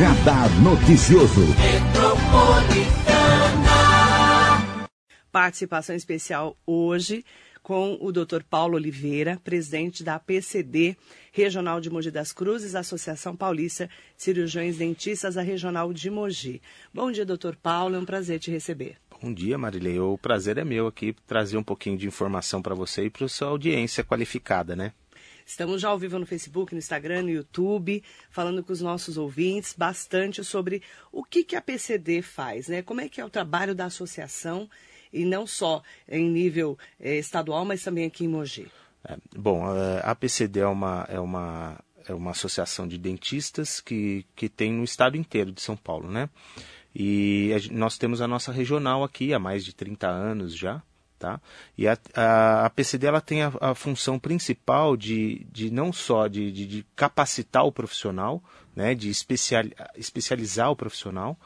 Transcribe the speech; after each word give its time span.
Radar 0.00 0.48
Noticioso. 0.62 1.42
Participação 5.30 5.94
especial 5.94 6.56
hoje 6.66 7.22
com 7.62 7.98
o 8.00 8.10
Dr. 8.10 8.42
Paulo 8.48 8.76
Oliveira, 8.76 9.38
presidente 9.44 10.02
da 10.02 10.18
PCD 10.18 10.96
Regional 11.30 11.82
de 11.82 11.90
Mogi 11.90 12.10
das 12.10 12.32
Cruzes, 12.32 12.74
Associação 12.74 13.36
Paulista 13.36 13.88
de 14.16 14.22
Cirurgiões 14.22 14.78
Dentistas, 14.78 15.36
a 15.36 15.42
Regional 15.42 15.92
de 15.92 16.08
Mogi. 16.08 16.62
Bom 16.94 17.12
dia, 17.12 17.26
doutor 17.26 17.54
Paulo, 17.54 17.94
é 17.94 17.98
um 17.98 18.06
prazer 18.06 18.38
te 18.38 18.50
receber. 18.50 18.96
Bom 19.20 19.34
dia, 19.34 19.58
Marilei. 19.58 20.00
O 20.00 20.16
prazer 20.16 20.56
é 20.56 20.64
meu 20.64 20.86
aqui 20.86 21.14
trazer 21.26 21.58
um 21.58 21.62
pouquinho 21.62 21.98
de 21.98 22.06
informação 22.06 22.62
para 22.62 22.74
você 22.74 23.04
e 23.04 23.10
para 23.10 23.26
a 23.26 23.28
sua 23.28 23.48
audiência 23.48 24.02
qualificada, 24.02 24.74
né? 24.74 24.94
Estamos 25.50 25.82
já 25.82 25.88
ao 25.88 25.98
vivo 25.98 26.16
no 26.16 26.24
Facebook, 26.24 26.72
no 26.72 26.78
Instagram, 26.78 27.22
no 27.22 27.30
YouTube, 27.30 28.04
falando 28.30 28.62
com 28.62 28.72
os 28.72 28.80
nossos 28.80 29.18
ouvintes 29.18 29.74
bastante 29.76 30.44
sobre 30.44 30.80
o 31.10 31.24
que, 31.24 31.42
que 31.42 31.56
a 31.56 31.60
PCD 31.60 32.22
faz, 32.22 32.68
né? 32.68 32.82
Como 32.82 33.00
é 33.00 33.08
que 33.08 33.20
é 33.20 33.24
o 33.24 33.28
trabalho 33.28 33.74
da 33.74 33.86
associação 33.86 34.70
e 35.12 35.24
não 35.24 35.48
só 35.48 35.82
em 36.08 36.30
nível 36.30 36.78
eh, 37.00 37.16
estadual, 37.16 37.64
mas 37.64 37.82
também 37.82 38.06
aqui 38.06 38.24
em 38.24 38.28
Mogi. 38.28 38.70
É, 39.04 39.16
bom, 39.36 39.64
a 40.04 40.14
PCD 40.14 40.60
é 40.60 40.66
uma, 40.68 41.04
é 41.08 41.18
uma, 41.18 41.80
é 42.06 42.14
uma 42.14 42.30
associação 42.30 42.86
de 42.86 42.96
dentistas 42.96 43.80
que, 43.80 44.24
que 44.36 44.48
tem 44.48 44.72
no 44.72 44.84
estado 44.84 45.16
inteiro 45.16 45.50
de 45.50 45.60
São 45.60 45.76
Paulo, 45.76 46.08
né? 46.08 46.30
E 46.94 47.50
nós 47.72 47.98
temos 47.98 48.20
a 48.20 48.28
nossa 48.28 48.52
regional 48.52 49.02
aqui 49.02 49.34
há 49.34 49.38
mais 49.40 49.64
de 49.64 49.74
30 49.74 50.06
anos 50.06 50.56
já, 50.56 50.80
tá? 51.20 51.40
E 51.76 51.86
a, 51.86 51.96
a, 52.14 52.66
a 52.66 52.70
PCD 52.70 53.06
ela 53.06 53.20
tem 53.20 53.42
a, 53.42 53.52
a, 53.60 53.74
função 53.74 54.18
principal 54.18 54.96
de, 54.96 55.46
de 55.52 55.70
não 55.70 55.92
só 55.92 56.26
de, 56.26 56.50
de, 56.50 56.66
de 56.66 56.86
capacitar 56.96 57.64
o 57.64 57.70
profissional, 57.70 58.42
né? 58.74 58.94
De 58.94 59.10
especial, 59.10 59.64
especializar 59.94 60.70
o 60.70 60.76
profissional, 60.76 61.38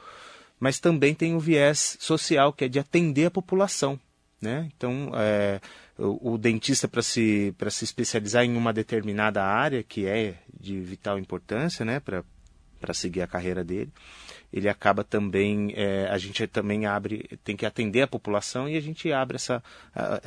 mas 0.61 0.79
também 0.79 1.13
tem 1.13 1.35
o 1.35 1.41
viés 1.41 1.97
social, 2.01 2.53
que 2.53 2.65
é 2.65 2.69
de 2.69 2.79
atender 2.79 3.27
a 3.27 3.31
população. 3.31 3.99
Né? 4.41 4.71
Então, 4.77 5.11
é, 5.15 5.59
o, 5.99 6.35
o, 6.35 6.39
dentista, 6.39 6.87
para 6.87 7.03
se, 7.03 7.55
se 7.71 7.85
especializar 7.85 8.45
em 8.45 8.55
uma 8.57 8.73
determinada 8.73 9.43
área, 9.43 9.83
que 9.83 10.07
é 10.07 10.37
de 10.61 10.79
vital 10.81 11.19
importância 11.19 11.85
né? 11.85 11.99
para 11.99 12.95
seguir 12.95 13.23
a 13.23 13.27
carreira 13.27 13.65
dele, 13.65 13.91
ele 14.55 14.69
acaba 14.69 15.03
também, 15.03 15.73
é, 15.75 16.07
a 16.09 16.17
gente 16.17 16.47
também 16.47 16.87
abre, 16.87 17.29
tem 17.43 17.57
que 17.57 17.67
atender 17.67 18.03
a 18.03 18.07
população 18.07 18.69
e 18.69 18.77
a 18.77 18.81
gente 18.81 19.13
abre 19.13 19.35
essa, 19.35 19.61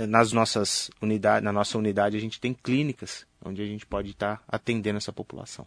nas 0.09 0.33
nossas 0.33 0.92
unidades, 1.02 1.45
na 1.45 1.53
nossa 1.53 1.78
unidade 1.78 2.17
a 2.17 2.20
gente 2.20 2.38
tem 2.38 2.53
clínicas 2.53 3.25
onde 3.44 3.61
a 3.61 3.66
gente 3.66 3.86
pode 3.86 4.11
estar 4.11 4.44
atendendo 4.45 4.98
essa 4.98 5.14
população. 5.14 5.66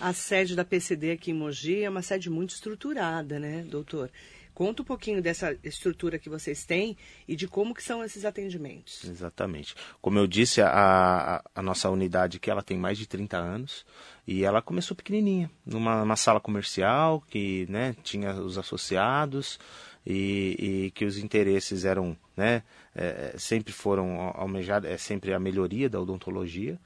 A 0.00 0.14
sede 0.14 0.56
da 0.56 0.64
PCD 0.64 1.10
aqui 1.10 1.30
em 1.30 1.34
Mogi 1.34 1.82
é 1.82 1.90
uma 1.90 2.00
sede 2.00 2.30
muito 2.30 2.54
estruturada, 2.54 3.38
né, 3.38 3.62
doutor? 3.68 4.10
Conta 4.54 4.82
um 4.82 4.84
pouquinho 4.84 5.20
dessa 5.20 5.56
estrutura 5.64 6.18
que 6.18 6.28
vocês 6.28 6.64
têm 6.64 6.96
e 7.26 7.34
de 7.34 7.48
como 7.48 7.74
que 7.74 7.82
são 7.82 8.04
esses 8.04 8.24
atendimentos. 8.24 9.04
Exatamente. 9.04 9.74
Como 10.00 10.18
eu 10.18 10.28
disse, 10.28 10.62
a, 10.62 11.42
a, 11.52 11.62
nossa 11.62 11.90
unidade 11.90 12.36
aqui 12.36 12.50
ela 12.50 12.62
tem 12.62 12.78
mais 12.78 12.96
de 12.96 13.06
30 13.06 13.36
anos 13.36 13.84
e 14.26 14.44
ela 14.44 14.62
começou 14.62 14.96
pequenininha, 14.96 15.50
numa 15.66 16.16
sala 16.16 16.40
comercial 16.40 17.20
que 17.28 17.66
né, 17.68 17.96
tinha 18.04 18.32
os 18.34 18.56
associados 18.56 19.58
e, 20.06 20.56
e 20.86 20.90
que 20.92 21.04
os 21.04 21.18
interesses 21.18 21.84
eram, 21.84 22.16
né, 22.36 22.62
é, 22.94 23.34
sempre 23.36 23.72
foram 23.72 24.32
almejados, 24.34 24.88
é 24.88 24.96
sempre 24.96 25.34
a 25.34 25.40
melhoria 25.40 25.88
da 25.88 26.00
odontologia. 26.00 26.78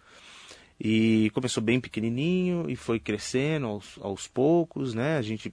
E 0.81 1.31
começou 1.31 1.63
bem 1.63 1.81
pequenininho 1.81 2.71
e 2.71 2.77
foi 2.77 3.01
crescendo 3.01 3.67
aos, 3.67 3.99
aos 4.01 4.29
poucos, 4.29 4.95
né? 4.95 5.19
A 5.19 5.23
gente 5.23 5.53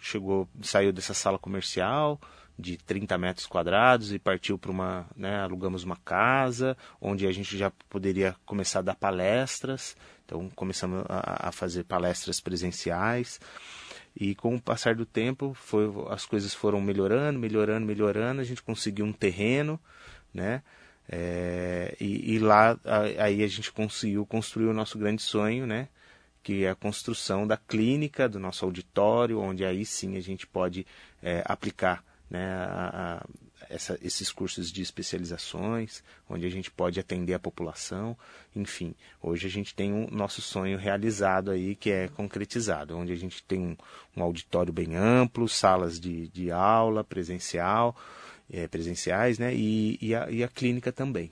chegou, 0.00 0.46
saiu 0.60 0.92
dessa 0.92 1.14
sala 1.14 1.38
comercial 1.38 2.20
de 2.58 2.76
30 2.76 3.16
metros 3.16 3.46
quadrados 3.46 4.12
e 4.12 4.18
partiu 4.18 4.58
para 4.58 4.70
uma, 4.70 5.06
né, 5.16 5.40
alugamos 5.40 5.84
uma 5.84 5.96
casa 5.96 6.76
onde 7.00 7.24
a 7.26 7.32
gente 7.32 7.56
já 7.56 7.70
poderia 7.88 8.34
começar 8.44 8.80
a 8.80 8.82
dar 8.82 8.94
palestras. 8.96 9.96
Então 10.26 10.50
começamos 10.50 11.04
a, 11.08 11.48
a 11.48 11.52
fazer 11.52 11.84
palestras 11.84 12.40
presenciais. 12.40 13.40
E 14.20 14.34
com 14.34 14.56
o 14.56 14.60
passar 14.60 14.96
do 14.96 15.06
tempo, 15.06 15.54
foi, 15.54 15.88
as 16.10 16.26
coisas 16.26 16.52
foram 16.52 16.80
melhorando, 16.80 17.38
melhorando, 17.38 17.86
melhorando. 17.86 18.40
A 18.40 18.44
gente 18.44 18.62
conseguiu 18.62 19.06
um 19.06 19.12
terreno, 19.12 19.80
né? 20.34 20.62
É, 21.08 21.96
e, 21.98 22.34
e, 22.34 22.38
lá 22.38 22.78
aí 23.18 23.42
a 23.42 23.48
gente 23.48 23.72
conseguiu 23.72 24.26
construir 24.26 24.66
o 24.66 24.74
nosso 24.74 24.98
grande 24.98 25.22
sonho, 25.22 25.66
né? 25.66 25.88
Que 26.42 26.64
é 26.64 26.70
a 26.70 26.74
construção 26.74 27.46
da 27.46 27.56
clínica, 27.56 28.28
do 28.28 28.38
nosso 28.38 28.64
auditório, 28.64 29.40
onde 29.40 29.64
aí 29.64 29.84
sim 29.86 30.16
a 30.16 30.20
gente 30.20 30.46
pode 30.46 30.86
é, 31.22 31.42
aplicar 31.46 32.04
né, 32.30 32.46
a, 32.46 33.20
a, 33.20 33.26
essa, 33.70 33.98
esses 34.02 34.30
cursos 34.30 34.70
de 34.70 34.82
especializações, 34.82 36.02
onde 36.28 36.46
a 36.46 36.50
gente 36.50 36.70
pode 36.70 37.00
atender 37.00 37.34
a 37.34 37.38
população. 37.38 38.16
Enfim, 38.54 38.94
hoje 39.22 39.46
a 39.46 39.50
gente 39.50 39.74
tem 39.74 39.92
um 39.92 40.08
nosso 40.10 40.40
sonho 40.40 40.78
realizado 40.78 41.50
aí, 41.50 41.74
que 41.74 41.90
é 41.90 42.08
concretizado, 42.08 42.96
onde 42.96 43.12
a 43.12 43.16
gente 43.16 43.42
tem 43.42 43.60
um, 43.60 43.76
um 44.16 44.22
auditório 44.22 44.72
bem 44.72 44.94
amplo, 44.96 45.48
salas 45.48 45.98
de, 45.98 46.28
de 46.28 46.50
aula 46.50 47.02
presencial, 47.02 47.96
é, 48.50 48.66
presenciais, 48.66 49.38
né? 49.38 49.54
E, 49.54 49.98
e, 50.00 50.14
a, 50.14 50.30
e 50.30 50.42
a 50.42 50.48
clínica 50.48 50.92
também. 50.92 51.30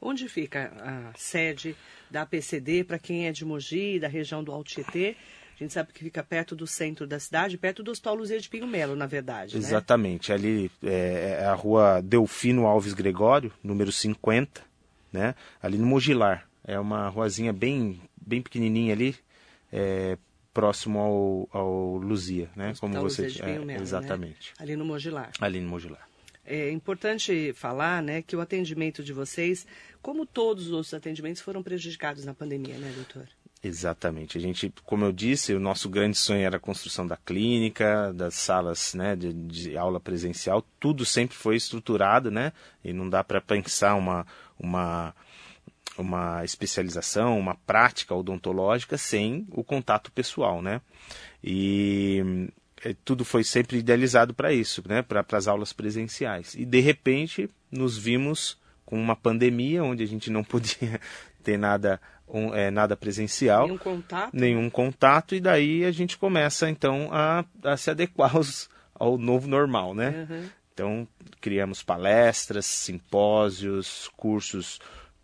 Onde 0.00 0.28
fica 0.28 0.72
a 0.78 1.12
sede 1.16 1.74
da 2.10 2.22
APCD 2.22 2.84
para 2.84 2.98
quem 2.98 3.26
é 3.26 3.32
de 3.32 3.44
Mogi, 3.44 3.98
da 3.98 4.08
região 4.08 4.44
do 4.44 4.52
Alto 4.52 4.70
Tietê? 4.70 5.16
A 5.58 5.58
gente 5.58 5.72
sabe 5.72 5.90
que 5.90 6.04
fica 6.04 6.22
perto 6.22 6.54
do 6.54 6.66
centro 6.66 7.06
da 7.06 7.18
cidade, 7.18 7.56
perto 7.56 7.82
do 7.82 7.90
Hospital 7.90 8.14
Luzia 8.14 8.38
de 8.38 8.46
Pinho 8.46 8.66
Melo, 8.66 8.94
na 8.94 9.06
verdade. 9.06 9.54
Né? 9.54 9.60
Exatamente. 9.60 10.28
Né? 10.28 10.34
Ali 10.34 10.70
é, 10.84 11.38
é, 11.40 11.44
a 11.46 11.54
rua 11.54 12.02
Delfino 12.02 12.66
Alves 12.66 12.92
Gregório, 12.92 13.50
número 13.62 13.90
50, 13.90 14.62
né? 15.10 15.34
ali 15.62 15.78
no 15.78 15.86
Mogilar. 15.86 16.46
É 16.62 16.78
uma 16.78 17.08
ruazinha 17.08 17.54
bem, 17.54 17.98
bem 18.20 18.42
pequenininha 18.42 18.92
ali, 18.92 19.16
é, 19.72 20.18
próximo 20.52 20.98
ao, 20.98 21.48
ao 21.52 21.96
Luzia, 21.96 22.50
né? 22.54 22.70
Hospital 22.70 22.90
Como 22.90 23.02
você 23.02 23.22
Luzia 23.22 23.36
de 23.36 23.42
Pinho 23.42 23.62
é, 23.62 23.64
Melo, 23.64 23.82
Exatamente. 23.82 24.50
Né? 24.50 24.56
Ali 24.58 24.76
no 24.76 24.84
Mogilar. 24.84 25.30
Ali 25.40 25.60
no 25.60 25.70
Mogilar. 25.70 26.06
É 26.46 26.70
importante 26.70 27.52
falar 27.54 28.02
né, 28.02 28.22
que 28.22 28.36
o 28.36 28.40
atendimento 28.40 29.02
de 29.02 29.12
vocês, 29.12 29.66
como 30.00 30.24
todos 30.24 30.66
os 30.66 30.72
outros 30.72 30.94
atendimentos, 30.94 31.42
foram 31.42 31.62
prejudicados 31.62 32.24
na 32.24 32.32
pandemia, 32.32 32.78
né, 32.78 32.92
doutor? 32.94 33.28
Exatamente. 33.62 34.38
A 34.38 34.40
gente, 34.40 34.72
como 34.84 35.04
eu 35.04 35.12
disse, 35.12 35.54
o 35.54 35.60
nosso 35.60 35.88
grande 35.88 36.16
sonho 36.16 36.42
era 36.42 36.56
a 36.56 36.60
construção 36.60 37.06
da 37.06 37.16
clínica, 37.16 38.12
das 38.12 38.34
salas 38.34 38.94
né, 38.94 39.16
de, 39.16 39.32
de 39.32 39.76
aula 39.76 39.98
presencial. 39.98 40.64
Tudo 40.78 41.04
sempre 41.04 41.36
foi 41.36 41.56
estruturado, 41.56 42.30
né? 42.30 42.52
E 42.84 42.92
não 42.92 43.08
dá 43.08 43.24
para 43.24 43.40
pensar 43.40 43.96
uma, 43.96 44.26
uma, 44.58 45.14
uma 45.98 46.44
especialização, 46.44 47.38
uma 47.38 47.54
prática 47.54 48.14
odontológica 48.14 48.96
sem 48.96 49.46
o 49.50 49.64
contato 49.64 50.12
pessoal, 50.12 50.62
né? 50.62 50.80
E 51.42 52.48
tudo 53.04 53.24
foi 53.24 53.42
sempre 53.42 53.78
idealizado 53.78 54.34
para 54.34 54.52
isso, 54.52 54.82
né? 54.86 55.02
para 55.02 55.24
as 55.32 55.48
aulas 55.48 55.72
presenciais. 55.72 56.54
E 56.54 56.64
de 56.64 56.80
repente 56.80 57.48
nos 57.70 57.96
vimos 57.96 58.58
com 58.84 59.00
uma 59.00 59.16
pandemia 59.16 59.82
onde 59.82 60.02
a 60.02 60.06
gente 60.06 60.30
não 60.30 60.44
podia 60.44 61.00
ter 61.42 61.58
nada, 61.58 62.00
um, 62.28 62.54
é, 62.54 62.70
nada 62.70 62.96
presencial. 62.96 63.66
Nenhum 63.66 63.78
contato. 63.78 64.30
Nenhum 64.32 64.70
contato, 64.70 65.34
e 65.34 65.40
daí 65.40 65.84
a 65.84 65.90
gente 65.90 66.16
começa 66.16 66.68
então 66.68 67.08
a, 67.12 67.44
a 67.62 67.76
se 67.76 67.90
adequar 67.90 68.34
aos, 68.36 68.68
ao 68.94 69.18
novo 69.18 69.48
normal, 69.48 69.94
né? 69.94 70.26
Uhum. 70.28 70.48
Então 70.72 71.08
criamos 71.40 71.82
palestras, 71.82 72.66
simpósios, 72.66 74.10
cursos 74.16 74.78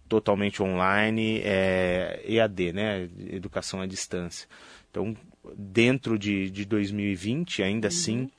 totalmente 0.09 0.63
online, 0.63 1.41
é, 1.45 2.23
EAD, 2.25 2.73
né? 2.73 3.09
Educação 3.31 3.81
à 3.81 3.87
distância. 3.87 4.49
Então 4.91 5.17
dentro 5.57 6.19
de, 6.19 6.51
de 6.51 6.65
2020, 6.65 7.63
ainda 7.63 7.89
uhum. 7.89 7.95
assim, 7.95 8.31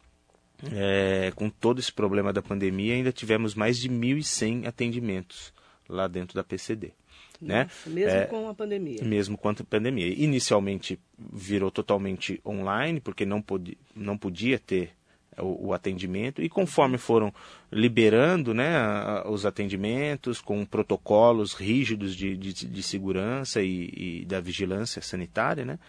é, 0.72 1.32
com 1.36 1.50
todo 1.50 1.80
esse 1.80 1.92
problema 1.92 2.32
da 2.32 2.42
pandemia, 2.42 2.94
ainda 2.94 3.12
tivemos 3.12 3.56
mais 3.56 3.78
de 3.78 3.90
1.100 3.90 4.68
atendimentos 4.68 5.54
lá 5.88 6.08
dentro 6.08 6.36
da 6.36 6.44
PCD. 6.44 6.94
Nossa, 7.42 7.54
né? 7.54 7.70
Mesmo 7.88 8.20
é, 8.20 8.26
com 8.26 8.48
a 8.48 8.54
pandemia. 8.54 9.04
Mesmo 9.04 9.38
com 9.38 9.50
a 9.50 9.54
pandemia. 9.54 10.08
Inicialmente 10.08 11.00
virou 11.18 11.70
totalmente 11.70 12.40
online, 12.46 13.00
porque 13.02 13.26
não, 13.26 13.42
podia, 13.42 13.76
não 13.96 14.18
podia 14.18 14.58
ter 14.58 14.92
o, 15.38 15.68
o, 15.68 15.74
atendimento, 15.74 16.42
e 16.42 16.50
conforme 16.50 16.98
foram 16.98 17.34
liberando 17.72 18.54
né, 18.54 18.72
os 19.26 19.46
atendimentos 19.46 20.40
com 20.40 20.64
protocolos 20.64 21.54
rígidos 21.54 22.16
de, 22.16 22.38
de, 22.38 22.54
de 22.54 22.84
segurança 22.84 23.62
e, 23.62 24.22
e 24.22 24.26
da 24.26 24.40
vigilância 24.40 25.02
sanitária, 25.02 25.66
né, 25.66 25.80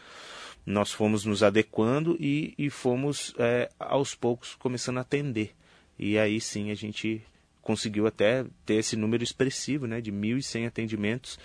nós 0.67 0.91
fomos 0.91 1.25
nos 1.25 1.43
adequando 1.43 2.17
e, 2.19 2.55
e 2.57 2.71
fomos 2.71 3.35
é, 3.39 3.71
aos 3.79 4.15
poucos 4.15 4.55
começando 4.55 4.99
a 4.99 5.03
atender. 5.03 5.55
E 5.99 6.19
aí 6.19 6.41
sim 6.41 6.71
a 6.71 6.75
gente 6.75 7.23
conseguiu 7.63 8.07
até 8.07 8.45
ter 8.65 8.75
esse 8.75 8.97
número 8.97 9.25
expressivo 9.25 9.87
né, 9.87 10.01
de 10.01 10.13
1.100 10.13 10.69
atendimentos, 10.69 11.39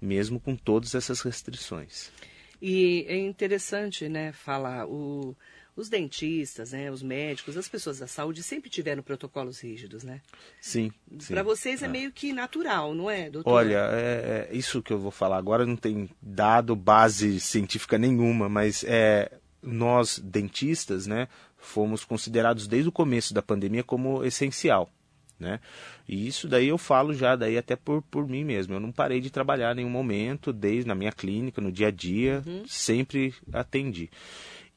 mesmo 0.00 0.38
com 0.38 0.54
todas 0.54 0.94
essas 0.94 1.20
restrições. 1.20 2.10
E 2.62 3.04
é 3.08 3.16
interessante, 3.16 4.08
né, 4.08 4.32
falar 4.32 4.86
o, 4.86 5.36
os 5.76 5.88
dentistas, 5.88 6.72
né, 6.72 6.90
os 6.90 7.02
médicos, 7.02 7.56
as 7.56 7.68
pessoas 7.68 7.98
da 7.98 8.06
saúde 8.06 8.42
sempre 8.42 8.70
tiveram 8.70 9.02
protocolos 9.02 9.60
rígidos, 9.60 10.04
né? 10.04 10.20
Sim. 10.60 10.92
sim. 11.18 11.34
Para 11.34 11.42
vocês 11.42 11.82
é, 11.82 11.86
é, 11.86 11.88
meio 11.88 12.12
que 12.12 12.32
natural, 12.32 12.94
não 12.94 13.10
é, 13.10 13.28
doutor? 13.28 13.50
Olha, 13.50 13.88
é, 13.92 14.48
é, 14.50 14.56
isso 14.56 14.82
que 14.82 14.92
eu 14.92 14.98
vou 14.98 15.10
falar 15.10 15.36
agora 15.36 15.66
não 15.66 15.76
tem 15.76 16.08
dado 16.22 16.76
base 16.76 17.40
científica 17.40 17.98
nenhuma, 17.98 18.48
mas 18.48 18.84
é, 18.84 19.32
nós 19.60 20.18
dentistas, 20.18 21.06
né, 21.06 21.26
fomos 21.56 22.04
considerados 22.04 22.68
desde 22.68 22.88
o 22.88 22.92
começo 22.92 23.34
da 23.34 23.42
pandemia 23.42 23.82
como 23.82 24.24
essencial. 24.24 24.90
Né? 25.38 25.58
E 26.08 26.28
isso 26.28 26.46
daí 26.46 26.68
eu 26.68 26.78
falo 26.78 27.12
já 27.12 27.34
daí 27.34 27.58
até 27.58 27.74
por, 27.74 28.00
por 28.02 28.28
mim 28.28 28.44
mesmo. 28.44 28.74
Eu 28.74 28.80
não 28.80 28.92
parei 28.92 29.20
de 29.20 29.30
trabalhar 29.30 29.72
em 29.72 29.76
nenhum 29.76 29.90
momento, 29.90 30.52
desde 30.52 30.86
na 30.86 30.94
minha 30.94 31.10
clínica, 31.10 31.60
no 31.60 31.72
dia 31.72 31.88
a 31.88 31.90
dia, 31.90 32.42
uhum. 32.46 32.62
sempre 32.66 33.34
atendi. 33.52 34.08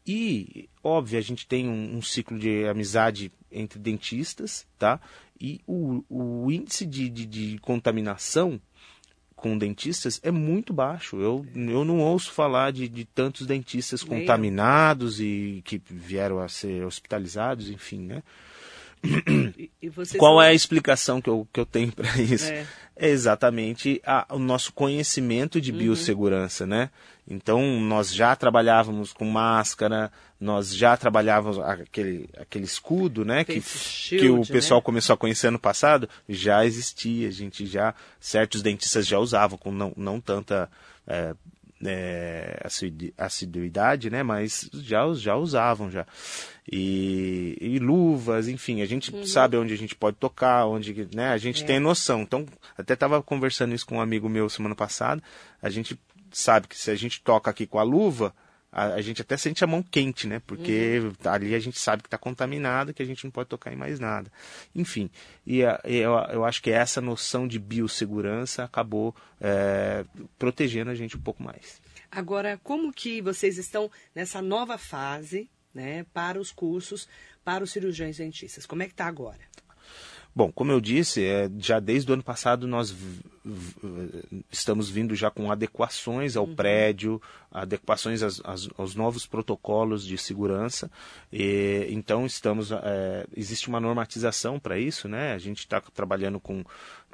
E, 0.08 0.70
óbvio, 0.82 1.20
a 1.20 1.22
gente 1.22 1.46
tem 1.46 1.68
um, 1.68 1.98
um, 1.98 2.02
ciclo 2.02 2.40
de 2.40 2.66
amizade 2.66 3.30
entre 3.52 3.78
dentistas, 3.78 4.66
tá? 4.80 5.02
E 5.40 5.60
o, 5.68 6.04
o 6.10 6.50
índice 6.50 6.86
de, 6.86 7.10
de, 7.10 7.26
de 7.26 7.60
contaminação 7.60 8.62
com 9.36 9.58
dentistas 9.58 10.20
é 10.24 10.32
muito 10.32 10.74
baixo. 10.74 11.18
Eu, 11.20 11.46
eu 11.54 11.84
não 11.84 12.00
ouço 12.00 12.32
falar 12.32 12.72
de, 12.72 12.88
de 12.88 13.04
tantos 13.04 13.46
dentistas 13.46 14.02
contaminados 14.02 15.20
e 15.20 15.62
que 15.66 15.80
vieram 15.86 16.40
a 16.40 16.48
ser 16.48 16.86
hospitalizados, 16.86 17.70
enfim, 17.70 18.00
né? 18.00 18.24
E, 19.04 19.72
e 19.82 20.18
Qual 20.18 20.42
é 20.42 20.50
a 20.50 20.54
explicação 20.54 21.22
que 21.22 21.30
eu, 21.30 21.48
que 21.54 21.60
eu 21.60 21.66
tenho 21.66 21.92
para 21.92 22.18
isso? 22.20 22.50
É. 22.50 22.66
é, 22.96 23.10
exatamente 23.10 24.02
a, 24.06 24.26
o 24.32 24.40
nosso 24.40 24.74
conhecimento 24.74 25.62
de 25.62 25.72
uhum. 25.72 25.78
biossegurança, 25.78 26.66
né? 26.66 26.90
Então, 27.30 27.62
nós 27.82 28.14
já 28.14 28.36
trabalhávamos 28.36 29.12
com 29.12 29.26
máscara, 29.26 30.12
nós 30.40 30.74
já 30.74 30.96
trabalhávamos 30.96 31.60
aquele, 31.60 32.30
aquele 32.38 32.64
escudo, 32.64 33.26
né? 33.26 33.44
que, 33.44 33.60
shield, 33.62 34.26
que 34.26 34.30
o 34.30 34.46
pessoal 34.46 34.80
né? 34.80 34.86
começou 34.86 35.14
a 35.14 35.18
conhecer 35.18 35.48
ano 35.48 35.60
passado, 35.60 36.08
já 36.30 36.66
existia, 36.66 37.28
a 37.28 37.32
gente 37.32 37.66
já, 37.66 37.94
certos 38.20 38.62
dentistas 38.62 39.06
já 39.06 39.20
usavam, 39.20 39.58
com 39.58 39.72
não, 39.72 39.92
não 39.98 40.22
tanta 40.22 40.70
é, 41.06 41.34
é, 41.86 42.66
assiduidade, 43.18 44.10
né? 44.10 44.24
Mas 44.24 44.70
já, 44.74 45.02
já 45.14 45.36
usavam 45.36 45.92
já. 45.92 46.06
E, 46.72 47.58
e 47.60 47.80
luvas, 47.80 48.48
enfim, 48.48 48.82
a 48.82 48.86
gente 48.86 49.14
uhum. 49.14 49.26
sabe 49.26 49.58
onde 49.58 49.74
a 49.74 49.78
gente 49.78 49.96
pode 49.96 50.18
tocar, 50.18 50.66
onde, 50.66 51.08
né? 51.14 51.30
A 51.30 51.38
gente 51.38 51.64
é. 51.64 51.66
tem 51.66 51.80
noção. 51.80 52.22
Então, 52.22 52.46
até 52.78 52.94
estava 52.94 53.22
conversando 53.22 53.76
isso 53.76 53.86
com 53.86 53.98
um 53.98 54.02
amigo 54.02 54.30
meu 54.30 54.50
semana 54.50 54.76
passada. 54.76 55.22
A 55.62 55.70
gente 55.70 56.00
sabe 56.38 56.68
que 56.68 56.78
se 56.78 56.92
a 56.92 56.96
gente 56.96 57.22
toca 57.22 57.50
aqui 57.50 57.66
com 57.66 57.80
a 57.80 57.84
luva, 57.84 58.34
a, 58.72 58.94
a, 58.94 59.02
gente 59.02 59.22
até 59.22 59.36
sente 59.38 59.64
a 59.64 59.68
mão 59.68 59.82
quente, 59.82 60.28
né? 60.28 60.40
Porque 60.46 61.00
uhum. 61.00 61.32
ali 61.32 61.56
a 61.56 61.60
gente 61.60 61.80
sabe 61.80 62.04
que 62.04 62.08
está 62.08 62.18
contaminado, 62.18 62.94
que 62.94 63.02
a 63.02 63.06
gente 63.06 63.24
não 63.24 63.32
pode 63.32 63.50
tocar 63.50 63.74
em 63.74 63.76
mais 63.76 64.00
nada. 64.00 64.32
Enfim, 64.76 65.10
e 65.46 65.64
a, 65.64 65.82
eu, 65.84 66.14
eu 66.32 66.46
acho 66.46 66.62
que 66.62 66.70
essa 66.70 67.02
noção 67.02 67.48
de 67.48 67.58
biossegurança 67.58 68.64
acabou 68.64 69.16
é, 69.42 70.06
protegendo 70.38 70.92
a 70.92 70.96
gente 70.96 71.18
um 71.18 71.22
pouco 71.22 71.42
mais. 71.42 71.82
Agora, 72.12 72.60
como 72.64 72.94
que 72.94 73.22
vocês 73.22 73.58
estão 73.58 73.90
nessa 74.14 74.42
nova 74.42 74.78
fase, 74.78 75.50
né, 75.74 76.06
para 76.14 76.40
os 76.40 76.52
cursos 76.52 77.08
para 77.44 77.64
os 77.64 77.72
cirurgiões 77.72 78.18
dentistas? 78.18 78.66
Como 78.66 78.84
é 78.84 78.86
que 78.86 78.92
está 78.92 79.06
agora? 79.06 79.40
Bom, 80.38 80.52
como 80.52 80.72
eu 80.72 80.80
disse, 80.80 81.24
é, 81.26 81.50
já 81.58 81.80
desde 81.80 82.12
o 82.12 82.14
ano 82.14 82.22
passado 82.22 82.68
nós 82.68 82.96
estamos 84.52 84.88
vindo 84.88 85.16
já 85.16 85.32
com 85.32 85.52
adequações 85.52 86.38
ao 86.38 86.46
uhum. 86.46 86.54
prédio, 86.54 87.20
adequações 87.52 88.22
às, 88.22 88.40
às, 88.46 88.70
aos 88.78 88.94
novos 88.94 89.26
protocolos 89.26 90.06
de 90.06 90.16
segurança. 90.16 90.92
E, 91.34 91.88
então 91.90 92.24
estamos, 92.24 92.72
é, 92.72 93.26
existe 93.36 93.68
uma 93.68 93.80
normatização 93.80 94.60
para 94.60 94.78
isso, 94.78 95.08
né? 95.08 95.34
A 95.34 95.40
gente 95.40 95.58
está 95.58 95.82
trabalhando 95.82 96.40
com 96.40 96.64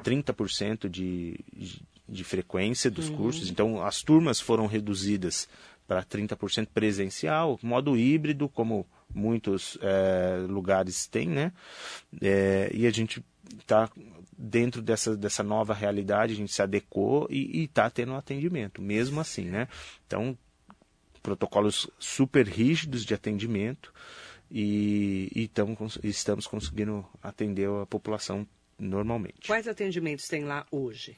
30% 0.03 0.89
de, 0.89 1.39
de, 1.55 1.81
de 2.09 2.23
frequência 2.25 2.91
dos 2.91 3.07
uhum. 3.07 3.15
cursos. 3.15 3.49
Então 3.49 3.81
as 3.81 4.01
turmas 4.01 4.41
foram 4.41 4.67
reduzidas 4.67 5.47
para 5.87 6.03
30% 6.03 6.67
presencial, 6.73 7.57
modo 7.63 7.95
híbrido, 7.95 8.49
como 8.49 8.85
muitos 9.13 9.77
é, 9.81 10.45
lugares 10.47 11.07
têm, 11.07 11.29
né? 11.29 11.51
É, 12.21 12.69
e 12.73 12.87
a 12.87 12.91
gente 12.91 13.23
está 13.59 13.89
dentro 14.37 14.81
dessa, 14.81 15.15
dessa 15.15 15.43
nova 15.43 15.73
realidade, 15.73 16.33
a 16.33 16.35
gente 16.35 16.51
se 16.51 16.61
adequou 16.61 17.27
e 17.29 17.63
está 17.63 17.89
tendo 17.89 18.13
um 18.13 18.17
atendimento, 18.17 18.81
mesmo 18.81 19.19
assim, 19.19 19.45
né? 19.45 19.67
Então, 20.07 20.37
protocolos 21.21 21.89
super 21.97 22.47
rígidos 22.47 23.05
de 23.05 23.13
atendimento 23.13 23.93
e, 24.51 25.31
e 25.33 25.47
tamo, 25.47 25.77
estamos 26.03 26.45
conseguindo 26.45 27.05
atender 27.21 27.69
a 27.69 27.85
população 27.85 28.45
normalmente. 28.77 29.47
Quais 29.47 29.67
atendimentos 29.67 30.27
tem 30.27 30.43
lá 30.43 30.65
hoje? 30.69 31.15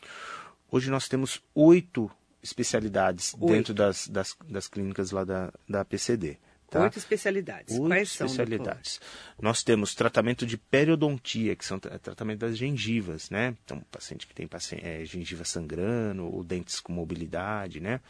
Hoje 0.72 0.90
nós 0.90 1.08
temos 1.08 1.42
oito 1.54 2.12
especialidades 2.44 3.34
oito. 3.34 3.48
dentro 3.48 3.74
das, 3.74 4.08
das, 4.08 4.38
das, 4.48 4.68
clínicas 4.68 5.12
lá 5.12 5.24
da, 5.24 5.52
da 5.68 5.84
PCD. 5.84 6.38
Tá? 6.70 6.82
Oito 6.82 6.98
especialidades. 6.98 7.76
Oito 7.76 7.88
Quais 7.88 8.10
especialidades. 8.10 8.94
São, 8.94 9.36
Nós 9.40 9.64
temos 9.64 9.94
tratamento 9.94 10.46
de 10.46 10.58
periodontia, 10.58 11.56
que 11.56 11.66
são 11.66 11.80
tratamento 11.80 12.40
das 12.40 12.58
gengivas, 12.58 13.30
né? 13.30 13.56
Então, 13.64 13.80
paciente 13.92 14.26
que 14.26 14.34
tem 14.34 14.50
é, 14.82 15.06
gengiva 15.06 15.44
sangrando, 15.44 16.26
ou 16.26 16.44
dentes 16.44 16.80
com 16.80 16.92
mobilidade, 16.92 17.80
né? 17.80 18.02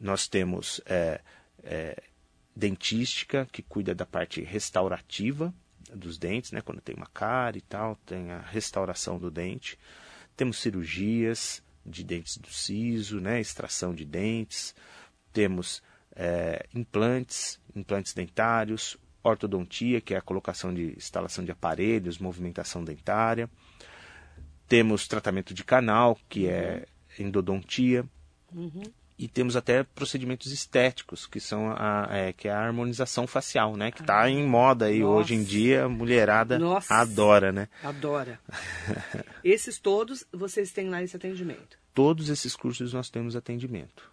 Nós 0.00 0.28
temos 0.28 0.80
é, 0.86 1.20
é, 1.62 2.02
dentística, 2.54 3.46
que 3.50 3.62
cuida 3.62 3.94
da 3.94 4.06
parte 4.06 4.40
restaurativa 4.42 5.52
dos 5.92 6.18
dentes, 6.18 6.52
né? 6.52 6.60
Quando 6.60 6.80
tem 6.80 6.94
uma 6.94 7.06
cárie 7.06 7.58
e 7.58 7.62
tal, 7.62 7.96
tem 8.06 8.30
a 8.30 8.40
restauração 8.40 9.18
do 9.18 9.30
dente. 9.30 9.78
Temos 10.36 10.58
cirurgias 10.58 11.62
de 11.84 12.04
dentes 12.04 12.38
do 12.38 12.48
siso, 12.48 13.20
né? 13.20 13.40
Extração 13.40 13.94
de 13.94 14.04
dentes. 14.04 14.74
Temos 15.32 15.82
é, 16.14 16.66
implantes, 16.74 17.60
implantes 17.74 18.12
dentários, 18.12 18.96
ortodontia, 19.22 20.00
que 20.00 20.14
é 20.14 20.16
a 20.16 20.22
colocação 20.22 20.72
de 20.74 20.94
instalação 20.96 21.44
de 21.44 21.52
aparelhos, 21.52 22.18
movimentação 22.18 22.82
dentária. 22.82 23.48
Temos 24.68 25.06
tratamento 25.06 25.54
de 25.54 25.64
canal, 25.64 26.18
que 26.28 26.48
é 26.48 26.86
endodontia. 27.18 28.04
Uhum. 28.52 28.82
E 29.18 29.28
temos 29.28 29.54
até 29.54 29.84
procedimentos 29.84 30.50
estéticos, 30.50 31.26
que 31.26 31.38
são 31.38 31.70
a, 31.70 32.08
é, 32.10 32.32
que 32.32 32.48
é 32.48 32.50
a 32.50 32.58
harmonização 32.58 33.26
facial, 33.26 33.76
né? 33.76 33.92
Que 33.92 34.00
está 34.00 34.22
ah, 34.22 34.30
em 34.30 34.44
moda 34.44 34.86
aí 34.86 35.00
nossa. 35.00 35.12
hoje 35.12 35.34
em 35.34 35.44
dia, 35.44 35.84
a 35.84 35.88
mulherada 35.88 36.58
nossa. 36.58 36.92
adora, 36.92 37.52
né? 37.52 37.68
Adora. 37.84 38.40
esses 39.44 39.78
todos 39.78 40.24
vocês 40.32 40.72
têm 40.72 40.88
lá 40.88 41.02
esse 41.02 41.14
atendimento? 41.14 41.78
Todos 41.94 42.30
esses 42.30 42.56
cursos 42.56 42.92
nós 42.92 43.10
temos 43.10 43.36
atendimento. 43.36 44.11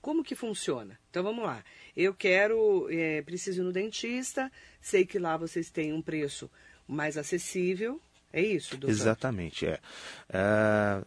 Como 0.00 0.22
que 0.22 0.34
funciona? 0.34 0.98
Então 1.10 1.22
vamos 1.22 1.44
lá. 1.44 1.62
Eu 1.96 2.14
quero, 2.14 2.88
é, 2.90 3.22
preciso 3.22 3.62
ir 3.62 3.64
no 3.64 3.72
dentista, 3.72 4.50
sei 4.80 5.04
que 5.04 5.18
lá 5.18 5.36
vocês 5.36 5.70
têm 5.70 5.92
um 5.92 6.00
preço 6.00 6.50
mais 6.86 7.18
acessível. 7.18 8.00
É 8.32 8.40
isso, 8.40 8.76
doutor? 8.76 8.90
Exatamente, 8.90 9.66
é. 9.66 9.80
Uh, 10.28 11.04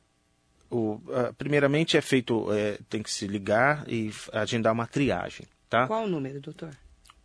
o, 0.69 0.95
uh, 0.95 1.33
primeiramente 1.37 1.95
é 1.97 2.01
feito, 2.01 2.51
é, 2.51 2.79
tem 2.89 3.01
que 3.03 3.11
se 3.11 3.27
ligar 3.27 3.87
e 3.87 4.11
agendar 4.31 4.73
uma 4.73 4.87
triagem, 4.87 5.45
tá? 5.69 5.85
Qual 5.87 6.05
o 6.05 6.07
número, 6.07 6.41
doutor? 6.41 6.75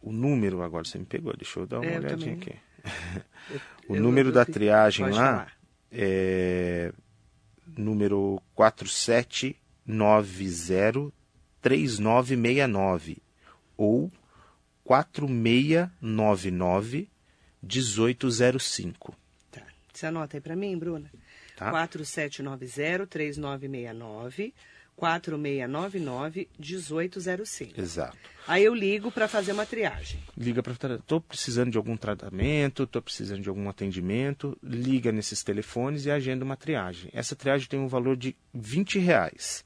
O 0.02 0.12
número, 0.12 0.60
agora 0.62 0.84
você 0.84 0.98
me 0.98 1.06
pegou, 1.06 1.34
deixa 1.36 1.60
eu 1.60 1.66
dar 1.66 1.80
uma 1.80 1.90
é, 1.90 1.98
olhadinha 1.98 2.34
aqui. 2.34 2.54
o 3.88 3.96
eu, 3.96 4.02
número 4.02 4.28
eu, 4.28 4.32
da 4.32 4.44
triagem 4.44 5.06
lá 5.06 5.12
falar. 5.12 5.56
é 5.90 6.92
número 7.76 8.40
4790 8.54 11.15
3969 11.66 13.18
ou 13.76 14.12
4699 14.84 17.08
1805. 17.60 19.16
Tá. 19.50 19.62
Você 19.92 20.06
anota 20.06 20.36
aí 20.36 20.40
para 20.40 20.54
mim, 20.54 20.78
Bruna? 20.78 21.10
Tá. 21.56 21.72
4790 21.72 23.08
3969 23.08 24.54
4699 24.94 26.48
1805. 26.56 27.80
Exato. 27.80 28.16
Aí 28.46 28.62
eu 28.62 28.72
ligo 28.72 29.10
para 29.10 29.26
fazer 29.26 29.50
uma 29.50 29.66
triagem. 29.66 30.20
Liga 30.38 30.62
para 30.62 30.94
estou 30.94 31.20
precisando 31.20 31.72
de 31.72 31.76
algum 31.76 31.96
tratamento, 31.96 32.84
estou 32.84 33.02
precisando 33.02 33.40
de 33.40 33.48
algum 33.48 33.68
atendimento, 33.68 34.56
liga 34.62 35.10
nesses 35.10 35.42
telefones 35.42 36.06
e 36.06 36.12
agenda 36.12 36.44
uma 36.44 36.56
triagem. 36.56 37.10
Essa 37.12 37.34
triagem 37.34 37.66
tem 37.66 37.80
um 37.80 37.88
valor 37.88 38.16
de 38.16 38.36
20 38.54 39.00
reais. 39.00 39.64